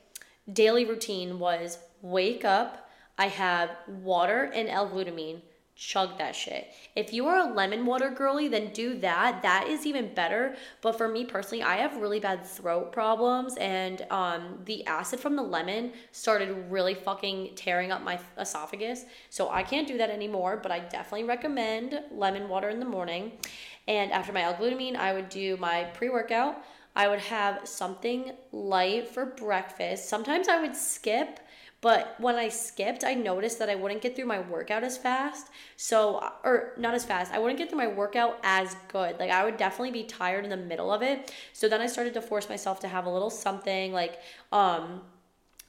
daily 0.53 0.85
routine 0.85 1.39
was 1.39 1.79
wake 2.03 2.45
up, 2.45 2.89
I 3.17 3.29
have 3.29 3.71
water 3.87 4.51
and 4.55 4.69
L 4.69 4.89
glutamine 4.89 5.41
chug 5.77 6.19
that 6.19 6.37
shit. 6.37 6.73
If 6.95 7.13
you 7.13 7.27
are 7.27 7.49
a 7.49 7.53
lemon 7.53 7.85
water 7.85 8.11
girly, 8.11 8.49
then 8.49 8.73
do 8.73 8.97
that. 8.99 9.43
That 9.43 9.67
is 9.69 9.87
even 9.87 10.15
better. 10.15 10.55
But 10.81 10.97
for 10.97 11.09
me 11.09 11.25
personally, 11.25 11.63
I 11.63 11.77
have 11.77 11.97
really 11.97 12.21
bad 12.21 12.47
throat 12.47 12.93
problems 12.93 13.57
and 13.57 14.07
um 14.11 14.61
the 14.65 14.87
acid 14.87 15.21
from 15.21 15.37
the 15.37 15.43
lemon 15.43 15.93
started 16.13 16.71
really 16.71 16.95
fucking 16.95 17.57
tearing 17.57 17.91
up 17.91 18.03
my 18.03 18.21
esophagus. 18.39 19.05
So 19.31 19.51
I 19.51 19.63
can't 19.63 19.89
do 19.89 19.99
that 19.99 20.11
anymore, 20.11 20.61
but 20.63 20.71
I 20.71 20.81
definitely 20.81 21.25
recommend 21.25 22.01
lemon 22.13 22.49
water 22.49 22.69
in 22.69 22.79
the 22.79 22.87
morning. 22.87 23.33
And 23.87 24.13
after 24.13 24.33
my 24.33 24.43
L-glutamine, 24.43 24.97
I 24.97 25.13
would 25.13 25.29
do 25.29 25.57
my 25.59 25.85
pre-workout. 25.95 26.63
I 26.97 27.09
would 27.09 27.21
have 27.21 27.67
something 27.67 28.33
light 28.53 29.09
for 29.09 29.27
breakfast. 29.27 30.09
Sometimes 30.09 30.49
I 30.49 30.61
would 30.61 30.77
skip 30.77 31.41
but 31.85 32.14
when 32.18 32.37
I 32.37 32.49
skipped, 32.49 33.05
I 33.05 33.12
noticed 33.12 33.59
that 33.59 33.68
I 33.68 33.75
wouldn't 33.75 34.01
get 34.01 34.16
through 34.16 34.25
my 34.25 34.40
workout 34.40 34.83
as 34.83 34.97
fast. 34.97 35.49
So, 35.77 36.27
or 36.42 36.73
not 36.79 36.94
as 36.94 37.05
fast, 37.05 37.31
I 37.31 37.38
wouldn't 37.38 37.59
get 37.59 37.68
through 37.68 37.77
my 37.77 37.88
workout 37.88 38.38
as 38.42 38.75
good. 38.88 39.18
Like, 39.18 39.31
I 39.31 39.44
would 39.44 39.59
definitely 39.59 39.90
be 39.90 40.05
tired 40.05 40.44
in 40.44 40.51
the 40.51 40.57
middle 40.57 40.90
of 40.90 41.03
it. 41.03 41.31
So 41.53 41.68
then 41.68 41.83
I 41.83 41.87
started 41.87 42.14
to 42.14 42.23
force 42.23 42.49
myself 42.49 42.81
to 42.81 42.88
have 42.88 43.05
a 43.05 43.11
little 43.11 43.29
something 43.29 43.92
like, 43.92 44.18
um, 44.51 45.03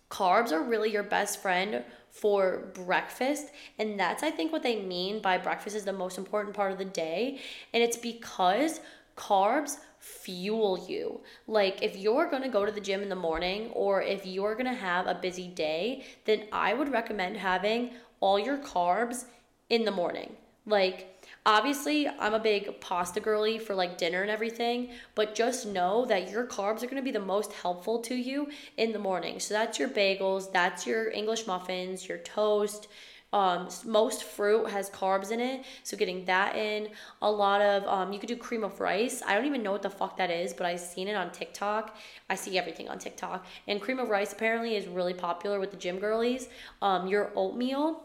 carbs 0.10 0.54
are 0.54 0.64
really 0.64 0.90
your 0.90 1.04
best 1.04 1.42
friend 1.42 1.84
for 2.12 2.72
breakfast. 2.74 3.48
And 3.78 4.00
that's, 4.00 4.24
I 4.24 4.32
think, 4.32 4.54
what 4.54 4.64
they 4.64 4.82
mean 4.82 5.22
by 5.22 5.38
breakfast 5.38 5.76
is 5.76 5.84
the 5.84 5.92
most 5.92 6.18
important 6.18 6.56
part 6.56 6.72
of 6.72 6.78
the 6.78 6.86
day. 6.86 7.42
And 7.74 7.84
it's 7.84 7.98
because 7.98 8.80
carbs 9.18 9.80
fuel 10.06 10.86
you. 10.88 11.20
Like 11.48 11.82
if 11.82 11.98
you're 11.98 12.30
to 12.44 12.50
go 12.50 12.66
to 12.66 12.72
the 12.72 12.80
gym 12.80 13.02
in 13.02 13.10
the 13.10 13.16
morning 13.16 13.72
or 13.72 14.04
if 14.04 14.26
you're 14.26 14.54
to 14.66 14.74
have 14.74 15.08
a 15.08 15.16
busy 15.16 15.48
day, 15.48 16.06
then 16.26 16.44
I 16.52 16.74
would 16.74 16.92
recommend 16.92 17.38
having 17.38 17.92
all 18.20 18.38
your 18.38 18.58
carbs 18.58 19.26
in 19.70 19.84
the 19.84 19.92
morning. 19.92 20.36
Like 20.68 21.24
obviously 21.44 22.08
I'm 22.08 22.36
a 22.36 22.40
big 22.40 22.80
pasta 22.82 23.20
girly 23.20 23.58
for 23.58 23.74
like 23.74 23.98
dinner 23.98 24.22
and 24.22 24.30
everything, 24.30 24.92
but 25.16 25.34
just 25.34 25.66
know 25.66 26.06
that 26.06 26.30
your 26.30 26.46
carbs 26.46 26.84
are 26.84 26.88
going 26.88 26.98
to 26.98 27.02
be 27.02 27.12
the 27.12 27.20
most 27.20 27.52
helpful 27.54 28.00
to 28.02 28.16
you 28.16 28.50
in 28.78 28.92
the 28.92 29.00
morning. 29.00 29.40
So 29.40 29.56
that's 29.56 29.80
your 29.80 29.90
bagels, 29.90 30.52
that's 30.52 30.86
your 30.86 31.10
English 31.10 31.48
muffins, 31.48 32.08
your 32.08 32.20
toast, 32.20 32.88
um, 33.36 33.68
most 33.84 34.24
fruit 34.24 34.70
has 34.70 34.90
carbs 34.90 35.30
in 35.30 35.42
it, 35.42 35.66
so 35.84 35.98
getting 35.98 36.24
that 36.24 36.56
in. 36.56 36.88
A 37.22 37.30
lot 37.30 37.60
of 37.60 37.84
um, 37.86 38.14
you 38.14 38.18
could 38.18 38.30
do 38.30 38.38
cream 38.38 38.64
of 38.64 38.80
rice. 38.80 39.22
I 39.28 39.36
don't 39.36 39.46
even 39.46 39.62
know 39.62 39.74
what 39.74 39.82
the 39.82 39.90
fuck 39.90 40.16
that 40.18 40.32
is, 40.32 40.54
but 40.54 40.66
I've 40.66 40.80
seen 40.80 41.10
it 41.10 41.16
on 41.16 41.32
TikTok. 41.32 41.98
I 42.30 42.36
see 42.36 42.58
everything 42.58 42.88
on 42.88 42.98
TikTok, 42.98 43.46
and 43.68 43.82
cream 43.82 44.00
of 44.00 44.08
rice 44.08 44.32
apparently 44.32 44.78
is 44.78 44.88
really 44.88 45.14
popular 45.14 45.60
with 45.60 45.72
the 45.72 45.76
gym 45.76 46.00
girlies. 46.00 46.48
Um, 46.82 47.08
your 47.08 47.34
oatmeal. 47.36 48.04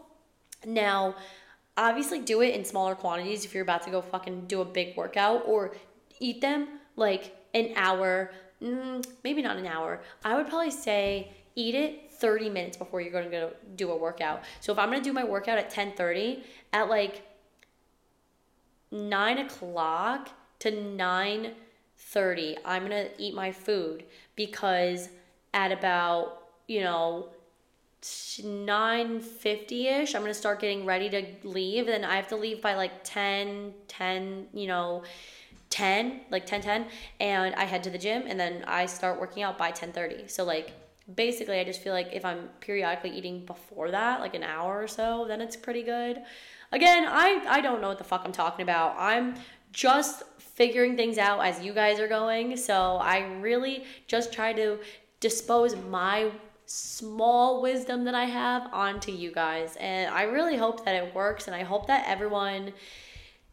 Now, 0.65 1.15
obviously, 1.77 2.19
do 2.19 2.41
it 2.41 2.53
in 2.53 2.65
smaller 2.65 2.93
quantities 2.93 3.45
if 3.45 3.53
you're 3.53 3.63
about 3.63 3.83
to 3.83 3.89
go 3.89 4.01
fucking 4.01 4.47
do 4.47 4.59
a 4.59 4.65
big 4.65 4.97
workout, 4.97 5.43
or 5.45 5.73
eat 6.19 6.41
them 6.41 6.67
like 6.97 7.33
an 7.53 7.71
hour. 7.77 8.31
Mm, 8.61 9.07
maybe 9.23 9.41
not 9.41 9.55
an 9.55 9.65
hour. 9.65 10.01
I 10.25 10.35
would 10.35 10.49
probably 10.49 10.71
say 10.71 11.31
eat 11.55 11.73
it 11.73 12.10
30 12.21 12.49
minutes 12.49 12.77
before 12.77 13.01
you're 13.01 13.11
going 13.11 13.25
to 13.25 13.29
go 13.29 13.51
do 13.75 13.91
a 13.91 13.97
workout. 13.97 14.43
So 14.61 14.71
if 14.71 14.79
I'm 14.79 14.89
going 14.89 15.01
to 15.01 15.03
do 15.03 15.11
my 15.11 15.25
workout 15.25 15.57
at 15.57 15.71
10:30, 15.71 16.43
at 16.71 16.87
like 16.87 17.27
nine 18.91 19.39
o'clock 19.39 20.29
to 20.59 20.71
9:30, 20.71 22.57
I'm 22.63 22.87
going 22.87 23.07
to 23.07 23.21
eat 23.21 23.33
my 23.33 23.51
food 23.51 24.05
because 24.35 25.09
at 25.53 25.71
about 25.71 26.49
you 26.67 26.81
know 26.81 27.29
9.50ish 28.01 30.15
i'm 30.15 30.21
going 30.21 30.33
to 30.33 30.39
start 30.39 30.59
getting 30.59 30.85
ready 30.85 31.07
to 31.09 31.23
leave 31.43 31.87
and 31.87 32.03
i 32.03 32.15
have 32.15 32.27
to 32.29 32.35
leave 32.35 32.59
by 32.61 32.73
like 32.73 33.03
10 33.03 33.75
10 33.87 34.47
you 34.53 34.65
know 34.65 35.03
10 35.69 36.21
like 36.31 36.47
10 36.47 36.61
10 36.61 36.87
and 37.19 37.53
i 37.55 37.63
head 37.63 37.83
to 37.83 37.91
the 37.91 37.99
gym 37.99 38.23
and 38.25 38.39
then 38.39 38.63
i 38.67 38.87
start 38.87 39.19
working 39.19 39.43
out 39.43 39.55
by 39.57 39.71
10.30 39.71 40.31
so 40.31 40.43
like 40.43 40.73
basically 41.15 41.59
I 41.59 41.63
just 41.63 41.81
feel 41.81 41.93
like 41.93 42.09
if 42.13 42.23
I'm 42.25 42.49
periodically 42.59 43.11
eating 43.11 43.45
before 43.45 43.91
that, 43.91 44.19
like 44.19 44.35
an 44.35 44.43
hour 44.43 44.81
or 44.81 44.87
so, 44.87 45.25
then 45.27 45.41
it's 45.41 45.55
pretty 45.55 45.83
good. 45.83 46.21
Again, 46.71 47.05
I 47.07 47.43
I 47.47 47.61
don't 47.61 47.81
know 47.81 47.89
what 47.89 47.97
the 47.97 48.03
fuck 48.03 48.21
I'm 48.25 48.31
talking 48.31 48.63
about. 48.63 48.95
I'm 48.97 49.35
just 49.73 50.23
figuring 50.37 50.95
things 50.95 51.17
out 51.17 51.39
as 51.39 51.61
you 51.63 51.73
guys 51.73 51.99
are 51.99 52.07
going. 52.07 52.57
So 52.57 52.97
I 52.97 53.19
really 53.39 53.85
just 54.07 54.33
try 54.33 54.53
to 54.53 54.79
dispose 55.19 55.75
my 55.75 56.31
small 56.65 57.61
wisdom 57.61 58.05
that 58.05 58.15
I 58.15 58.25
have 58.25 58.73
onto 58.73 59.11
you 59.11 59.31
guys. 59.31 59.75
And 59.79 60.13
I 60.13 60.23
really 60.23 60.57
hope 60.57 60.85
that 60.85 60.95
it 60.95 61.13
works 61.13 61.47
and 61.47 61.55
I 61.55 61.63
hope 61.63 61.87
that 61.87 62.05
everyone 62.07 62.73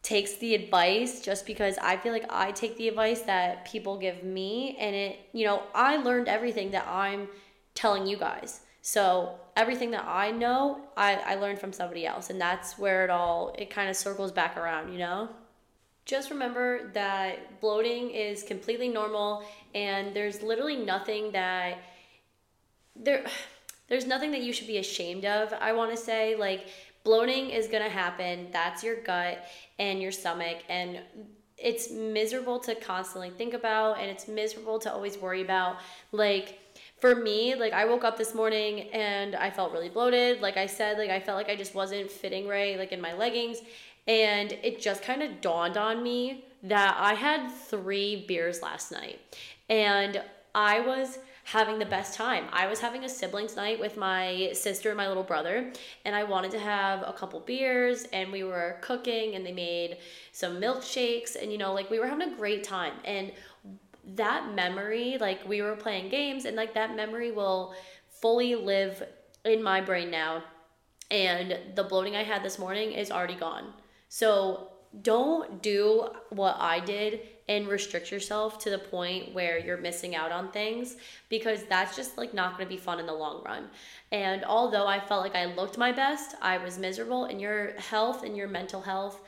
takes 0.01 0.35
the 0.37 0.55
advice 0.55 1.21
just 1.21 1.45
because 1.45 1.77
I 1.81 1.97
feel 1.97 2.13
like 2.13 2.25
I 2.29 2.51
take 2.51 2.77
the 2.77 2.87
advice 2.87 3.21
that 3.21 3.65
people 3.65 3.97
give 3.97 4.23
me 4.23 4.77
and 4.79 4.95
it, 4.95 5.19
you 5.33 5.45
know, 5.45 5.63
I 5.75 5.97
learned 5.97 6.29
everything 6.29 6.71
that 6.71 6.87
I'm 6.87 7.27
telling 7.79 8.05
you 8.05 8.17
guys. 8.17 8.59
So 8.81 9.35
everything 9.55 9.91
that 9.91 10.03
I 10.05 10.31
know, 10.31 10.81
I, 10.97 11.15
I 11.15 11.35
learned 11.35 11.59
from 11.59 11.71
somebody 11.71 12.05
else. 12.05 12.29
And 12.29 12.39
that's 12.39 12.77
where 12.77 13.05
it 13.05 13.09
all, 13.09 13.55
it 13.57 13.69
kind 13.69 13.89
of 13.89 13.95
circles 13.95 14.33
back 14.33 14.57
around, 14.57 14.91
you 14.91 14.99
know? 14.99 15.29
Just 16.05 16.29
remember 16.29 16.91
that 16.93 17.61
bloating 17.61 18.09
is 18.09 18.43
completely 18.43 18.89
normal 18.89 19.45
and 19.73 20.13
there's 20.13 20.41
literally 20.41 20.75
nothing 20.75 21.31
that 21.31 21.77
there 22.95 23.25
there's 23.87 24.05
nothing 24.05 24.31
that 24.31 24.41
you 24.41 24.51
should 24.53 24.67
be 24.67 24.77
ashamed 24.77 25.25
of. 25.25 25.53
I 25.53 25.71
want 25.71 25.91
to 25.91 25.97
say 25.97 26.35
like 26.35 26.67
bloating 27.03 27.49
is 27.49 27.67
going 27.67 27.83
to 27.83 27.89
happen. 27.89 28.47
That's 28.51 28.83
your 28.83 29.01
gut 29.01 29.45
and 29.77 30.01
your 30.01 30.11
stomach 30.11 30.57
and 30.67 30.99
it's 31.57 31.91
miserable 31.91 32.59
to 32.59 32.75
constantly 32.75 33.29
think 33.29 33.53
about 33.53 33.99
and 33.99 34.09
it's 34.09 34.27
miserable 34.27 34.79
to 34.79 34.91
always 34.91 35.17
worry 35.17 35.41
about 35.41 35.77
like 36.11 36.59
for 36.99 37.15
me 37.15 37.55
like 37.55 37.73
i 37.73 37.85
woke 37.85 38.03
up 38.03 38.17
this 38.17 38.33
morning 38.33 38.89
and 38.89 39.35
i 39.35 39.49
felt 39.49 39.71
really 39.71 39.89
bloated 39.89 40.41
like 40.41 40.57
i 40.57 40.65
said 40.65 40.97
like 40.97 41.09
i 41.09 41.19
felt 41.19 41.37
like 41.37 41.49
i 41.49 41.55
just 41.55 41.75
wasn't 41.75 42.09
fitting 42.09 42.47
right 42.47 42.77
like 42.77 42.91
in 42.91 43.01
my 43.01 43.13
leggings 43.13 43.59
and 44.07 44.53
it 44.63 44.79
just 44.79 45.01
kind 45.03 45.21
of 45.21 45.41
dawned 45.41 45.77
on 45.77 46.03
me 46.03 46.45
that 46.63 46.97
i 46.99 47.13
had 47.13 47.49
three 47.49 48.25
beers 48.27 48.61
last 48.61 48.91
night 48.91 49.19
and 49.69 50.21
i 50.53 50.79
was 50.79 51.19
having 51.51 51.79
the 51.79 51.85
best 51.85 52.13
time. 52.13 52.45
I 52.51 52.67
was 52.67 52.79
having 52.79 53.05
a 53.05 53.09
siblings 53.09 53.55
night 53.55 53.79
with 53.79 53.97
my 53.97 54.51
sister 54.53 54.89
and 54.89 54.97
my 54.97 55.07
little 55.07 55.23
brother, 55.23 55.73
and 56.05 56.15
I 56.15 56.23
wanted 56.23 56.51
to 56.51 56.59
have 56.59 57.01
a 57.01 57.11
couple 57.11 57.39
beers, 57.39 58.03
and 58.13 58.31
we 58.31 58.43
were 58.43 58.77
cooking, 58.81 59.33
and 59.33 59.43
they 59.43 59.51
made 59.51 59.97
some 60.31 60.61
milkshakes, 60.61 61.35
and 61.41 61.51
you 61.51 61.57
know, 61.57 61.73
like 61.73 61.89
we 61.89 61.97
were 61.97 62.05
having 62.05 62.31
a 62.31 62.35
great 62.35 62.63
time. 62.63 62.93
And 63.03 63.31
that 64.15 64.53
memory, 64.53 65.17
like 65.19 65.47
we 65.47 65.61
were 65.61 65.75
playing 65.75 66.09
games, 66.09 66.45
and 66.45 66.55
like 66.55 66.73
that 66.73 66.95
memory 66.95 67.31
will 67.31 67.73
fully 68.09 68.55
live 68.55 69.03
in 69.45 69.63
my 69.63 69.81
brain 69.81 70.11
now. 70.11 70.43
And 71.11 71.57
the 71.75 71.83
bloating 71.83 72.15
I 72.15 72.23
had 72.23 72.43
this 72.43 72.59
morning 72.59 72.91
is 72.91 73.11
already 73.11 73.35
gone. 73.35 73.73
So 74.09 74.69
don't 75.01 75.61
do 75.61 76.09
what 76.29 76.55
I 76.59 76.79
did 76.79 77.21
and 77.47 77.67
restrict 77.67 78.11
yourself 78.11 78.59
to 78.59 78.69
the 78.69 78.77
point 78.77 79.33
where 79.33 79.57
you're 79.57 79.77
missing 79.77 80.15
out 80.15 80.31
on 80.31 80.51
things 80.51 80.97
because 81.29 81.63
that's 81.63 81.95
just 81.95 82.17
like 82.17 82.33
not 82.33 82.57
going 82.57 82.67
to 82.67 82.69
be 82.69 82.79
fun 82.79 82.99
in 82.99 83.05
the 83.05 83.13
long 83.13 83.43
run. 83.43 83.69
And 84.11 84.43
although 84.45 84.87
I 84.87 84.99
felt 84.99 85.23
like 85.23 85.35
I 85.35 85.45
looked 85.45 85.77
my 85.77 85.91
best, 85.91 86.35
I 86.41 86.57
was 86.59 86.77
miserable 86.77 87.25
and 87.25 87.41
your 87.41 87.73
health 87.79 88.23
and 88.23 88.37
your 88.37 88.47
mental 88.47 88.81
health 88.81 89.21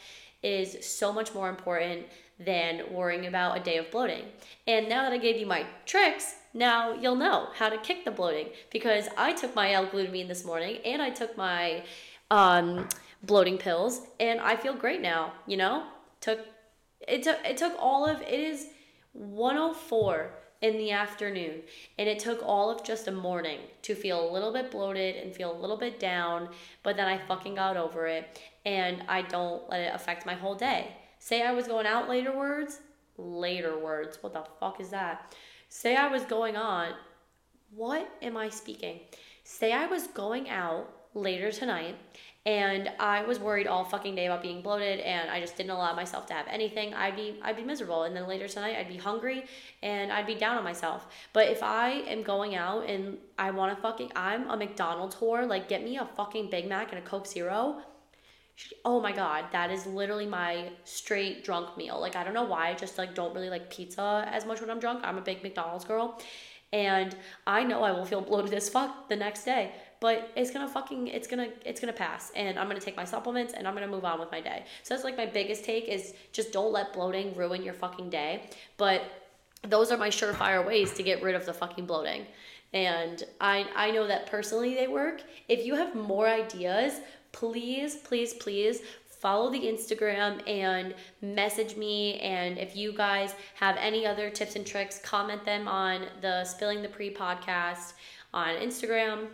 is 0.43 0.85
so 0.85 1.11
much 1.11 1.33
more 1.33 1.49
important 1.49 2.05
than 2.45 2.91
worrying 2.91 3.27
about 3.27 3.57
a 3.57 3.59
day 3.59 3.77
of 3.77 3.91
bloating. 3.91 4.25
And 4.67 4.89
now 4.89 5.03
that 5.03 5.13
I 5.13 5.17
gave 5.17 5.37
you 5.37 5.45
my 5.45 5.65
tricks, 5.85 6.35
now 6.53 6.93
you'll 6.93 7.15
know 7.15 7.49
how 7.55 7.69
to 7.69 7.77
kick 7.77 8.05
the 8.05 8.11
bloating 8.11 8.49
because 8.71 9.07
I 9.17 9.33
took 9.33 9.55
my 9.55 9.71
L-glutamine 9.73 10.27
this 10.27 10.43
morning 10.43 10.79
and 10.85 11.01
I 11.01 11.09
took 11.09 11.37
my 11.37 11.83
um, 12.29 12.87
bloating 13.23 13.57
pills 13.57 14.01
and 14.19 14.39
I 14.39 14.55
feel 14.55 14.73
great 14.73 15.01
now, 15.01 15.33
you 15.47 15.57
know? 15.57 15.83
Took 16.19 16.39
it 17.07 17.23
took 17.23 17.39
it 17.43 17.57
took 17.57 17.73
all 17.79 18.05
of 18.05 18.21
it 18.21 18.29
is 18.29 18.67
104 19.13 20.31
in 20.61 20.77
the 20.77 20.91
afternoon 20.91 21.61
and 21.97 22.07
it 22.07 22.19
took 22.19 22.41
all 22.43 22.69
of 22.69 22.83
just 22.83 23.07
a 23.07 23.11
morning 23.11 23.59
to 23.81 23.95
feel 23.95 24.29
a 24.29 24.31
little 24.31 24.53
bit 24.53 24.69
bloated 24.69 25.15
and 25.15 25.33
feel 25.33 25.51
a 25.51 25.59
little 25.59 25.77
bit 25.77 25.99
down 25.99 26.47
but 26.83 26.95
then 26.95 27.07
i 27.07 27.17
fucking 27.17 27.55
got 27.55 27.75
over 27.75 28.05
it 28.05 28.39
and 28.65 29.03
i 29.07 29.23
don't 29.23 29.67
let 29.69 29.81
it 29.81 29.91
affect 29.95 30.25
my 30.25 30.35
whole 30.35 30.53
day 30.53 30.95
say 31.21 31.43
i 31.43 31.51
was 31.51 31.67
going 31.67 31.85
out 31.85 32.09
later 32.09 32.35
words 32.35 32.79
later 33.15 33.77
words 33.77 34.17
what 34.21 34.33
the 34.33 34.43
fuck 34.59 34.81
is 34.81 34.89
that 34.89 35.35
say 35.69 35.95
i 35.95 36.07
was 36.07 36.23
going 36.23 36.55
on 36.55 36.93
what 37.75 38.09
am 38.23 38.35
i 38.35 38.49
speaking 38.49 38.99
say 39.43 39.71
i 39.71 39.85
was 39.85 40.07
going 40.07 40.49
out 40.49 40.91
later 41.13 41.51
tonight 41.51 41.95
and 42.45 42.91
I 42.99 43.23
was 43.23 43.39
worried 43.39 43.67
all 43.67 43.85
fucking 43.85 44.15
day 44.15 44.25
about 44.25 44.41
being 44.41 44.63
bloated 44.63 44.99
and 45.01 45.29
I 45.29 45.39
just 45.39 45.55
didn't 45.55 45.71
allow 45.71 45.93
myself 45.93 46.25
to 46.27 46.33
have 46.33 46.47
anything, 46.49 46.93
I'd 46.93 47.15
be 47.15 47.37
I'd 47.43 47.55
be 47.55 47.63
miserable 47.63 48.03
and 48.03 48.15
then 48.15 48.27
later 48.27 48.47
tonight 48.47 48.77
I'd 48.77 48.87
be 48.87 48.97
hungry 48.97 49.45
and 49.83 50.11
I'd 50.11 50.25
be 50.25 50.33
down 50.33 50.57
on 50.57 50.63
myself. 50.63 51.05
But 51.33 51.49
if 51.49 51.61
I 51.61 51.89
am 51.89 52.23
going 52.23 52.55
out 52.55 52.89
and 52.89 53.19
I 53.37 53.51
want 53.51 53.75
to 53.75 53.81
fucking 53.81 54.11
I'm 54.15 54.49
a 54.49 54.57
McDonald's 54.57 55.15
whore, 55.15 55.47
like 55.47 55.69
get 55.69 55.83
me 55.83 55.97
a 55.97 56.05
fucking 56.05 56.49
Big 56.49 56.67
Mac 56.67 56.91
and 56.91 56.99
a 56.99 57.07
Coke 57.07 57.27
Zero. 57.27 57.83
Oh 58.83 58.99
my 58.99 59.11
god, 59.11 59.45
that 59.51 59.71
is 59.71 59.85
literally 59.85 60.25
my 60.25 60.69
straight 60.83 61.43
drunk 61.43 61.77
meal. 61.77 61.99
Like 61.99 62.15
I 62.15 62.23
don't 62.23 62.33
know 62.33 62.43
why 62.43 62.69
I 62.69 62.73
just 62.73 62.97
like 62.97 63.15
don't 63.15 63.33
really 63.33 63.49
like 63.49 63.69
pizza 63.69 64.27
as 64.31 64.45
much 64.45 64.61
when 64.61 64.69
I'm 64.69 64.79
drunk. 64.79 65.01
I'm 65.03 65.17
a 65.17 65.21
big 65.21 65.43
McDonald's 65.43 65.85
girl. 65.85 66.19
And 66.73 67.15
I 67.45 67.63
know 67.63 67.83
I 67.83 67.91
will 67.91 68.05
feel 68.05 68.21
bloated 68.21 68.53
as 68.53 68.69
fuck 68.69 69.09
the 69.09 69.15
next 69.15 69.43
day 69.43 69.71
but 70.01 70.31
it's 70.35 70.51
gonna 70.51 70.67
fucking 70.67 71.07
it's 71.07 71.27
gonna 71.27 71.47
it's 71.63 71.79
gonna 71.79 71.93
pass 71.93 72.31
and 72.35 72.59
i'm 72.59 72.67
gonna 72.67 72.81
take 72.81 72.97
my 72.97 73.05
supplements 73.05 73.53
and 73.53 73.65
i'm 73.65 73.73
gonna 73.73 73.87
move 73.87 74.03
on 74.03 74.19
with 74.19 74.29
my 74.31 74.41
day 74.41 74.65
so 74.83 74.93
that's 74.93 75.05
like 75.05 75.15
my 75.15 75.25
biggest 75.25 75.63
take 75.63 75.87
is 75.87 76.13
just 76.33 76.51
don't 76.51 76.73
let 76.73 76.91
bloating 76.91 77.33
ruin 77.35 77.63
your 77.63 77.73
fucking 77.73 78.09
day 78.09 78.43
but 78.75 79.03
those 79.67 79.91
are 79.91 79.97
my 79.97 80.09
surefire 80.09 80.65
ways 80.65 80.93
to 80.93 81.03
get 81.03 81.21
rid 81.23 81.35
of 81.35 81.45
the 81.45 81.53
fucking 81.53 81.85
bloating 81.85 82.25
and 82.73 83.23
i 83.39 83.65
i 83.75 83.91
know 83.91 84.05
that 84.07 84.25
personally 84.25 84.73
they 84.73 84.87
work 84.87 85.21
if 85.47 85.65
you 85.65 85.75
have 85.75 85.95
more 85.95 86.27
ideas 86.27 86.99
please 87.31 87.95
please 87.95 88.33
please 88.33 88.81
follow 89.21 89.51
the 89.51 89.59
Instagram 89.59 90.41
and 90.49 90.95
message 91.21 91.77
me. 91.77 92.19
And 92.19 92.57
if 92.57 92.75
you 92.75 92.91
guys 92.91 93.35
have 93.55 93.77
any 93.77 94.05
other 94.05 94.29
tips 94.29 94.55
and 94.55 94.65
tricks, 94.65 94.99
comment 95.03 95.45
them 95.45 95.67
on 95.67 96.07
the 96.21 96.43
Spilling 96.43 96.81
the 96.81 96.89
Pre 96.89 97.13
podcast 97.13 97.93
on 98.33 98.55
Instagram 98.55 99.27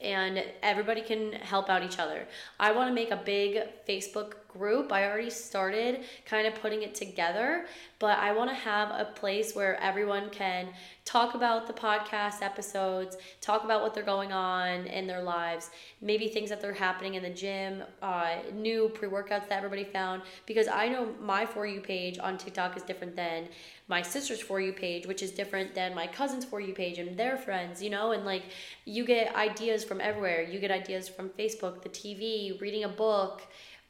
and 0.00 0.44
everybody 0.62 1.00
can 1.00 1.32
help 1.32 1.70
out 1.70 1.82
each 1.82 1.98
other. 1.98 2.26
I 2.60 2.72
want 2.72 2.90
to 2.90 2.94
make 2.94 3.10
a 3.10 3.16
big 3.16 3.62
Facebook 3.88 4.34
group. 4.56 4.92
I 4.92 5.08
already 5.08 5.30
started 5.30 6.04
kind 6.24 6.46
of 6.46 6.54
putting 6.54 6.82
it 6.82 6.94
together, 6.94 7.66
but 7.98 8.18
I 8.18 8.32
want 8.32 8.50
to 8.50 8.56
have 8.56 8.90
a 8.90 9.10
place 9.14 9.54
where 9.54 9.80
everyone 9.80 10.30
can 10.30 10.68
talk 11.06 11.34
about 11.34 11.66
the 11.66 11.72
podcast 11.72 12.42
episodes, 12.42 13.16
talk 13.40 13.64
about 13.64 13.80
what 13.80 13.94
they're 13.94 14.02
going 14.02 14.32
on 14.32 14.86
in 14.86 15.06
their 15.06 15.22
lives, 15.22 15.70
maybe 16.02 16.28
things 16.28 16.50
that 16.50 16.60
they're 16.60 16.74
happening 16.74 17.14
in 17.14 17.22
the 17.22 17.30
gym, 17.30 17.82
uh, 18.02 18.36
new 18.54 18.88
pre 18.88 19.08
workouts 19.08 19.48
that 19.48 19.52
everybody 19.52 19.84
found. 19.84 20.22
Because 20.46 20.68
I 20.68 20.88
know 20.88 21.14
my 21.20 21.46
For 21.46 21.64
You 21.66 21.80
page 21.80 22.18
on 22.18 22.36
TikTok 22.36 22.76
is 22.76 22.82
different 22.82 23.14
than 23.14 23.48
my 23.88 24.02
sister's 24.02 24.40
For 24.40 24.60
You 24.60 24.72
page, 24.72 25.06
which 25.06 25.22
is 25.22 25.30
different 25.30 25.74
than 25.74 25.94
my 25.94 26.06
cousin's 26.06 26.44
For 26.44 26.60
You 26.60 26.74
page 26.74 26.98
and 26.98 27.16
their 27.16 27.36
friends, 27.36 27.82
you 27.82 27.88
know? 27.88 28.12
And 28.12 28.24
like 28.24 28.42
you 28.84 29.04
get 29.04 29.34
ideas 29.36 29.84
from 29.84 30.00
everywhere. 30.00 30.42
You 30.42 30.58
get 30.58 30.72
ideas 30.72 31.08
from 31.08 31.30
Facebook, 31.30 31.82
the 31.82 31.88
TV, 31.88 32.60
reading 32.60 32.84
a 32.84 32.88
book 32.88 33.42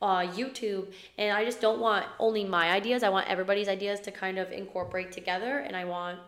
uh, 0.02 0.20
YouTube, 0.20 0.92
and 1.18 1.36
I 1.36 1.44
just 1.44 1.60
don't 1.60 1.80
want 1.80 2.06
only 2.18 2.44
my 2.44 2.70
ideas. 2.70 3.02
I 3.02 3.08
want 3.08 3.28
everybody's 3.28 3.68
ideas 3.68 4.00
to 4.00 4.10
kind 4.10 4.38
of 4.38 4.52
incorporate 4.52 5.12
together, 5.12 5.58
and 5.58 5.76
I 5.76 5.84
want 5.84 6.18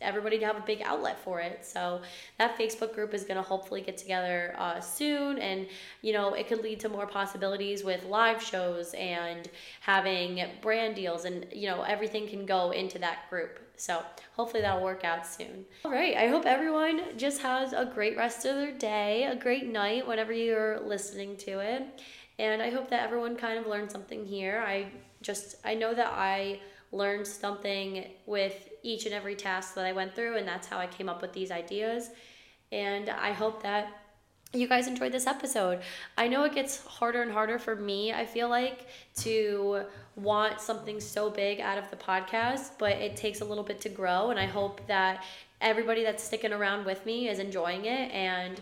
everybody 0.00 0.38
to 0.38 0.46
have 0.46 0.56
a 0.56 0.62
big 0.62 0.80
outlet 0.82 1.18
for 1.18 1.40
it. 1.40 1.64
So 1.64 2.00
that 2.38 2.56
Facebook 2.58 2.94
group 2.94 3.14
is 3.14 3.24
going 3.24 3.36
to 3.36 3.42
hopefully 3.42 3.80
get 3.80 3.98
together 3.98 4.54
uh, 4.58 4.80
soon, 4.80 5.38
and 5.38 5.66
you 6.02 6.12
know 6.12 6.34
it 6.34 6.48
could 6.48 6.62
lead 6.62 6.80
to 6.80 6.88
more 6.88 7.06
possibilities 7.06 7.84
with 7.84 8.04
live 8.04 8.42
shows 8.42 8.94
and 8.94 9.48
having 9.80 10.42
brand 10.62 10.94
deals, 10.94 11.24
and 11.24 11.46
you 11.52 11.68
know 11.68 11.82
everything 11.82 12.26
can 12.28 12.46
go 12.46 12.70
into 12.70 12.98
that 12.98 13.28
group. 13.30 13.60
So 13.76 14.02
hopefully 14.34 14.62
that'll 14.62 14.82
work 14.82 15.04
out 15.04 15.24
soon. 15.24 15.64
All 15.84 15.92
right, 15.92 16.16
I 16.16 16.26
hope 16.26 16.46
everyone 16.46 17.16
just 17.16 17.40
has 17.42 17.72
a 17.72 17.84
great 17.84 18.16
rest 18.16 18.44
of 18.44 18.56
their 18.56 18.72
day, 18.72 19.24
a 19.24 19.36
great 19.36 19.66
night 19.66 20.06
whenever 20.06 20.32
you're 20.32 20.80
listening 20.80 21.36
to 21.38 21.60
it. 21.60 22.02
And 22.38 22.62
I 22.62 22.70
hope 22.70 22.88
that 22.90 23.02
everyone 23.02 23.36
kind 23.36 23.58
of 23.58 23.66
learned 23.66 23.90
something 23.90 24.24
here. 24.24 24.62
I 24.66 24.86
just, 25.22 25.56
I 25.64 25.74
know 25.74 25.92
that 25.94 26.12
I 26.12 26.60
learned 26.92 27.26
something 27.26 28.06
with 28.26 28.68
each 28.82 29.06
and 29.06 29.14
every 29.14 29.34
task 29.34 29.74
that 29.74 29.84
I 29.84 29.92
went 29.92 30.14
through, 30.14 30.36
and 30.36 30.46
that's 30.46 30.66
how 30.66 30.78
I 30.78 30.86
came 30.86 31.08
up 31.08 31.20
with 31.20 31.32
these 31.32 31.50
ideas. 31.50 32.10
And 32.70 33.10
I 33.10 33.32
hope 33.32 33.62
that 33.62 33.88
you 34.54 34.66
guys 34.66 34.86
enjoyed 34.86 35.12
this 35.12 35.26
episode. 35.26 35.80
I 36.16 36.28
know 36.28 36.44
it 36.44 36.54
gets 36.54 36.84
harder 36.86 37.20
and 37.20 37.30
harder 37.30 37.58
for 37.58 37.76
me, 37.76 38.12
I 38.12 38.24
feel 38.24 38.48
like, 38.48 38.86
to 39.16 39.82
want 40.16 40.60
something 40.60 41.00
so 41.00 41.28
big 41.28 41.60
out 41.60 41.76
of 41.76 41.90
the 41.90 41.96
podcast, 41.96 42.70
but 42.78 42.92
it 42.92 43.16
takes 43.16 43.40
a 43.40 43.44
little 43.44 43.64
bit 43.64 43.80
to 43.82 43.88
grow. 43.88 44.30
And 44.30 44.38
I 44.38 44.46
hope 44.46 44.86
that 44.86 45.24
everybody 45.60 46.02
that's 46.02 46.22
sticking 46.22 46.52
around 46.52 46.86
with 46.86 47.04
me 47.04 47.28
is 47.28 47.38
enjoying 47.38 47.84
it 47.84 48.10
and 48.12 48.60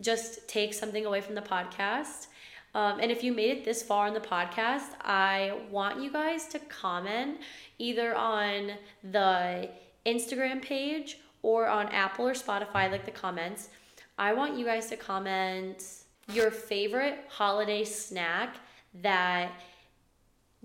just 0.00 0.48
take 0.48 0.72
something 0.72 1.04
away 1.04 1.20
from 1.20 1.34
the 1.34 1.42
podcast. 1.42 2.28
Um, 2.76 3.00
and 3.00 3.10
if 3.10 3.24
you 3.24 3.32
made 3.32 3.52
it 3.52 3.64
this 3.64 3.82
far 3.82 4.06
in 4.06 4.12
the 4.12 4.20
podcast, 4.20 4.90
I 5.00 5.60
want 5.70 6.02
you 6.02 6.12
guys 6.12 6.46
to 6.48 6.58
comment 6.58 7.38
either 7.78 8.14
on 8.14 8.72
the 9.02 9.70
Instagram 10.04 10.60
page 10.60 11.16
or 11.40 11.68
on 11.68 11.88
Apple 11.88 12.28
or 12.28 12.34
Spotify, 12.34 12.90
like 12.90 13.06
the 13.06 13.10
comments. 13.10 13.70
I 14.18 14.34
want 14.34 14.58
you 14.58 14.66
guys 14.66 14.88
to 14.88 14.96
comment 14.98 15.82
your 16.30 16.50
favorite 16.50 17.20
holiday 17.30 17.82
snack 17.82 18.56
that 19.00 19.52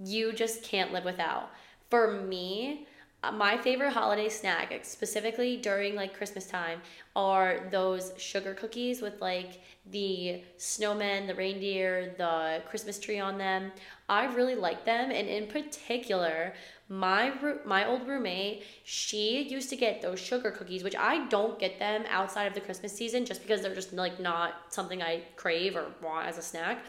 you 0.03 0.33
just 0.33 0.63
can't 0.63 0.91
live 0.91 1.05
without. 1.05 1.49
For 1.89 2.11
me, 2.11 2.87
my 3.29 3.55
favorite 3.55 3.91
holiday 3.91 4.29
snack, 4.29 4.73
specifically 4.83 5.55
during 5.57 5.95
like 5.95 6.15
Christmas 6.15 6.47
time, 6.47 6.81
are 7.15 7.67
those 7.69 8.13
sugar 8.17 8.55
cookies 8.55 8.99
with 8.99 9.21
like 9.21 9.61
the 9.91 10.41
snowman, 10.57 11.27
the 11.27 11.35
reindeer, 11.35 12.15
the 12.17 12.63
Christmas 12.67 12.97
tree 12.99 13.19
on 13.19 13.37
them. 13.37 13.71
I 14.09 14.25
really 14.25 14.55
like 14.55 14.85
them, 14.85 15.11
and 15.11 15.27
in 15.27 15.45
particular, 15.47 16.53
my 16.89 17.31
my 17.63 17.87
old 17.87 18.07
roommate, 18.07 18.63
she 18.85 19.43
used 19.43 19.69
to 19.69 19.75
get 19.75 20.01
those 20.01 20.19
sugar 20.19 20.49
cookies, 20.49 20.83
which 20.83 20.95
I 20.95 21.27
don't 21.27 21.59
get 21.59 21.77
them 21.77 22.05
outside 22.09 22.45
of 22.45 22.55
the 22.55 22.61
Christmas 22.61 22.91
season, 22.91 23.25
just 23.25 23.43
because 23.43 23.61
they're 23.61 23.75
just 23.75 23.93
like 23.93 24.19
not 24.19 24.53
something 24.69 25.03
I 25.03 25.21
crave 25.35 25.75
or 25.75 25.85
want 26.01 26.27
as 26.27 26.39
a 26.39 26.41
snack. 26.41 26.79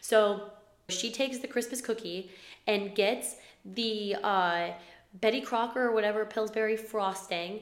So 0.00 0.52
she 0.88 1.12
takes 1.12 1.38
the 1.38 1.48
Christmas 1.48 1.82
cookie 1.82 2.30
and 2.66 2.94
gets 2.94 3.36
the 3.64 4.16
uh, 4.22 4.70
Betty 5.14 5.40
Crocker 5.40 5.88
or 5.88 5.92
whatever 5.92 6.24
Pillsbury 6.24 6.76
frosting, 6.76 7.60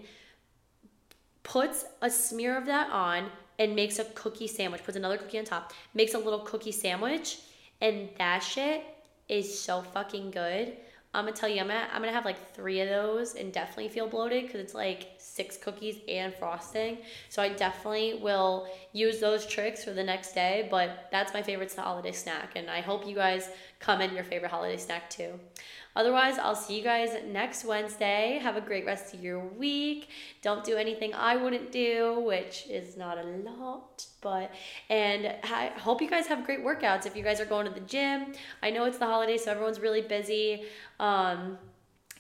puts 1.42 1.84
a 2.02 2.10
smear 2.10 2.56
of 2.56 2.66
that 2.66 2.90
on 2.90 3.26
and 3.58 3.74
makes 3.74 3.98
a 3.98 4.04
cookie 4.04 4.46
sandwich, 4.46 4.82
puts 4.84 4.96
another 4.96 5.18
cookie 5.18 5.38
on 5.38 5.44
top, 5.44 5.72
makes 5.94 6.14
a 6.14 6.18
little 6.18 6.40
cookie 6.40 6.72
sandwich, 6.72 7.40
and 7.80 8.08
that 8.18 8.38
shit 8.40 8.84
is 9.28 9.58
so 9.58 9.82
fucking 9.82 10.30
good. 10.30 10.76
I'm 11.12 11.24
gonna 11.24 11.36
tell 11.36 11.48
you, 11.48 11.60
I'm 11.60 11.66
gonna, 11.66 11.88
I'm 11.92 12.00
gonna 12.02 12.12
have 12.12 12.24
like 12.24 12.54
three 12.54 12.80
of 12.80 12.88
those 12.88 13.34
and 13.34 13.52
definitely 13.52 13.88
feel 13.88 14.06
bloated 14.06 14.46
because 14.46 14.60
it's 14.60 14.74
like 14.74 15.08
six 15.18 15.56
cookies 15.56 15.96
and 16.08 16.32
frosting. 16.32 16.98
So 17.30 17.42
I 17.42 17.48
definitely 17.48 18.20
will 18.22 18.68
use 18.92 19.18
those 19.18 19.44
tricks 19.44 19.82
for 19.82 19.90
the 19.90 20.04
next 20.04 20.34
day. 20.34 20.68
But 20.70 21.08
that's 21.10 21.34
my 21.34 21.42
favorite 21.42 21.74
holiday 21.74 22.12
snack, 22.12 22.52
and 22.54 22.70
I 22.70 22.80
hope 22.80 23.08
you 23.08 23.16
guys 23.16 23.48
comment 23.80 24.12
your 24.12 24.22
favorite 24.22 24.52
holiday 24.52 24.76
snack 24.76 25.10
too. 25.10 25.32
Otherwise, 25.96 26.38
I'll 26.38 26.54
see 26.54 26.76
you 26.76 26.82
guys 26.84 27.10
next 27.26 27.64
Wednesday. 27.64 28.38
Have 28.42 28.56
a 28.56 28.60
great 28.60 28.86
rest 28.86 29.12
of 29.12 29.22
your 29.22 29.40
week. 29.40 30.08
Don't 30.42 30.64
do 30.64 30.76
anything 30.76 31.12
I 31.14 31.36
wouldn't 31.36 31.72
do, 31.72 32.20
which 32.20 32.66
is 32.68 32.96
not 32.96 33.18
a 33.18 33.24
lot, 33.24 34.06
but 34.20 34.52
and 34.88 35.34
I 35.44 35.72
hope 35.76 36.00
you 36.00 36.08
guys 36.08 36.26
have 36.28 36.44
great 36.44 36.64
workouts. 36.64 37.06
If 37.06 37.16
you 37.16 37.24
guys 37.24 37.40
are 37.40 37.46
going 37.46 37.66
to 37.66 37.72
the 37.72 37.86
gym, 37.86 38.32
I 38.62 38.70
know 38.70 38.84
it's 38.84 38.98
the 38.98 39.06
holiday, 39.06 39.36
so 39.36 39.50
everyone's 39.50 39.80
really 39.80 40.02
busy. 40.02 40.64
Um, 40.98 41.58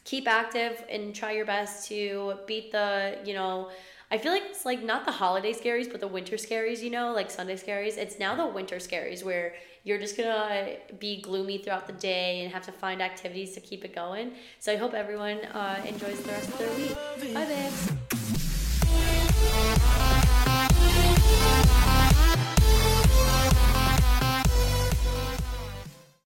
keep 0.04 0.26
active 0.26 0.82
and 0.90 1.14
try 1.14 1.32
your 1.32 1.44
best 1.44 1.86
to 1.88 2.34
beat 2.46 2.72
the, 2.72 3.18
you 3.24 3.34
know, 3.34 3.70
I 4.10 4.18
feel 4.18 4.32
like 4.32 4.42
it's 4.46 4.64
like 4.64 4.82
not 4.82 5.04
the 5.04 5.12
holiday 5.12 5.52
scaries, 5.52 5.90
but 5.90 6.00
the 6.00 6.08
winter 6.08 6.36
scaries, 6.36 6.82
you 6.82 6.90
know, 6.90 7.12
like 7.12 7.30
Sunday 7.30 7.54
scaries. 7.54 7.96
It's 7.96 8.18
now 8.18 8.34
the 8.34 8.46
winter 8.46 8.76
scaries 8.76 9.24
where 9.24 9.54
you're 9.84 9.98
just 9.98 10.16
gonna 10.16 10.76
be 10.98 11.20
gloomy 11.20 11.58
throughout 11.58 11.86
the 11.86 11.92
day 11.94 12.42
and 12.42 12.52
have 12.52 12.64
to 12.66 12.72
find 12.72 13.00
activities 13.00 13.54
to 13.54 13.60
keep 13.60 13.84
it 13.84 13.94
going. 13.94 14.32
So 14.58 14.72
I 14.72 14.76
hope 14.76 14.94
everyone 14.94 15.38
uh, 15.38 15.82
enjoys 15.86 16.20
the 16.22 16.32
rest 16.32 16.48
of 16.48 16.58
their 16.58 16.72
week. 16.76 16.94
Bye, 17.34 17.46
babes. 17.46 17.90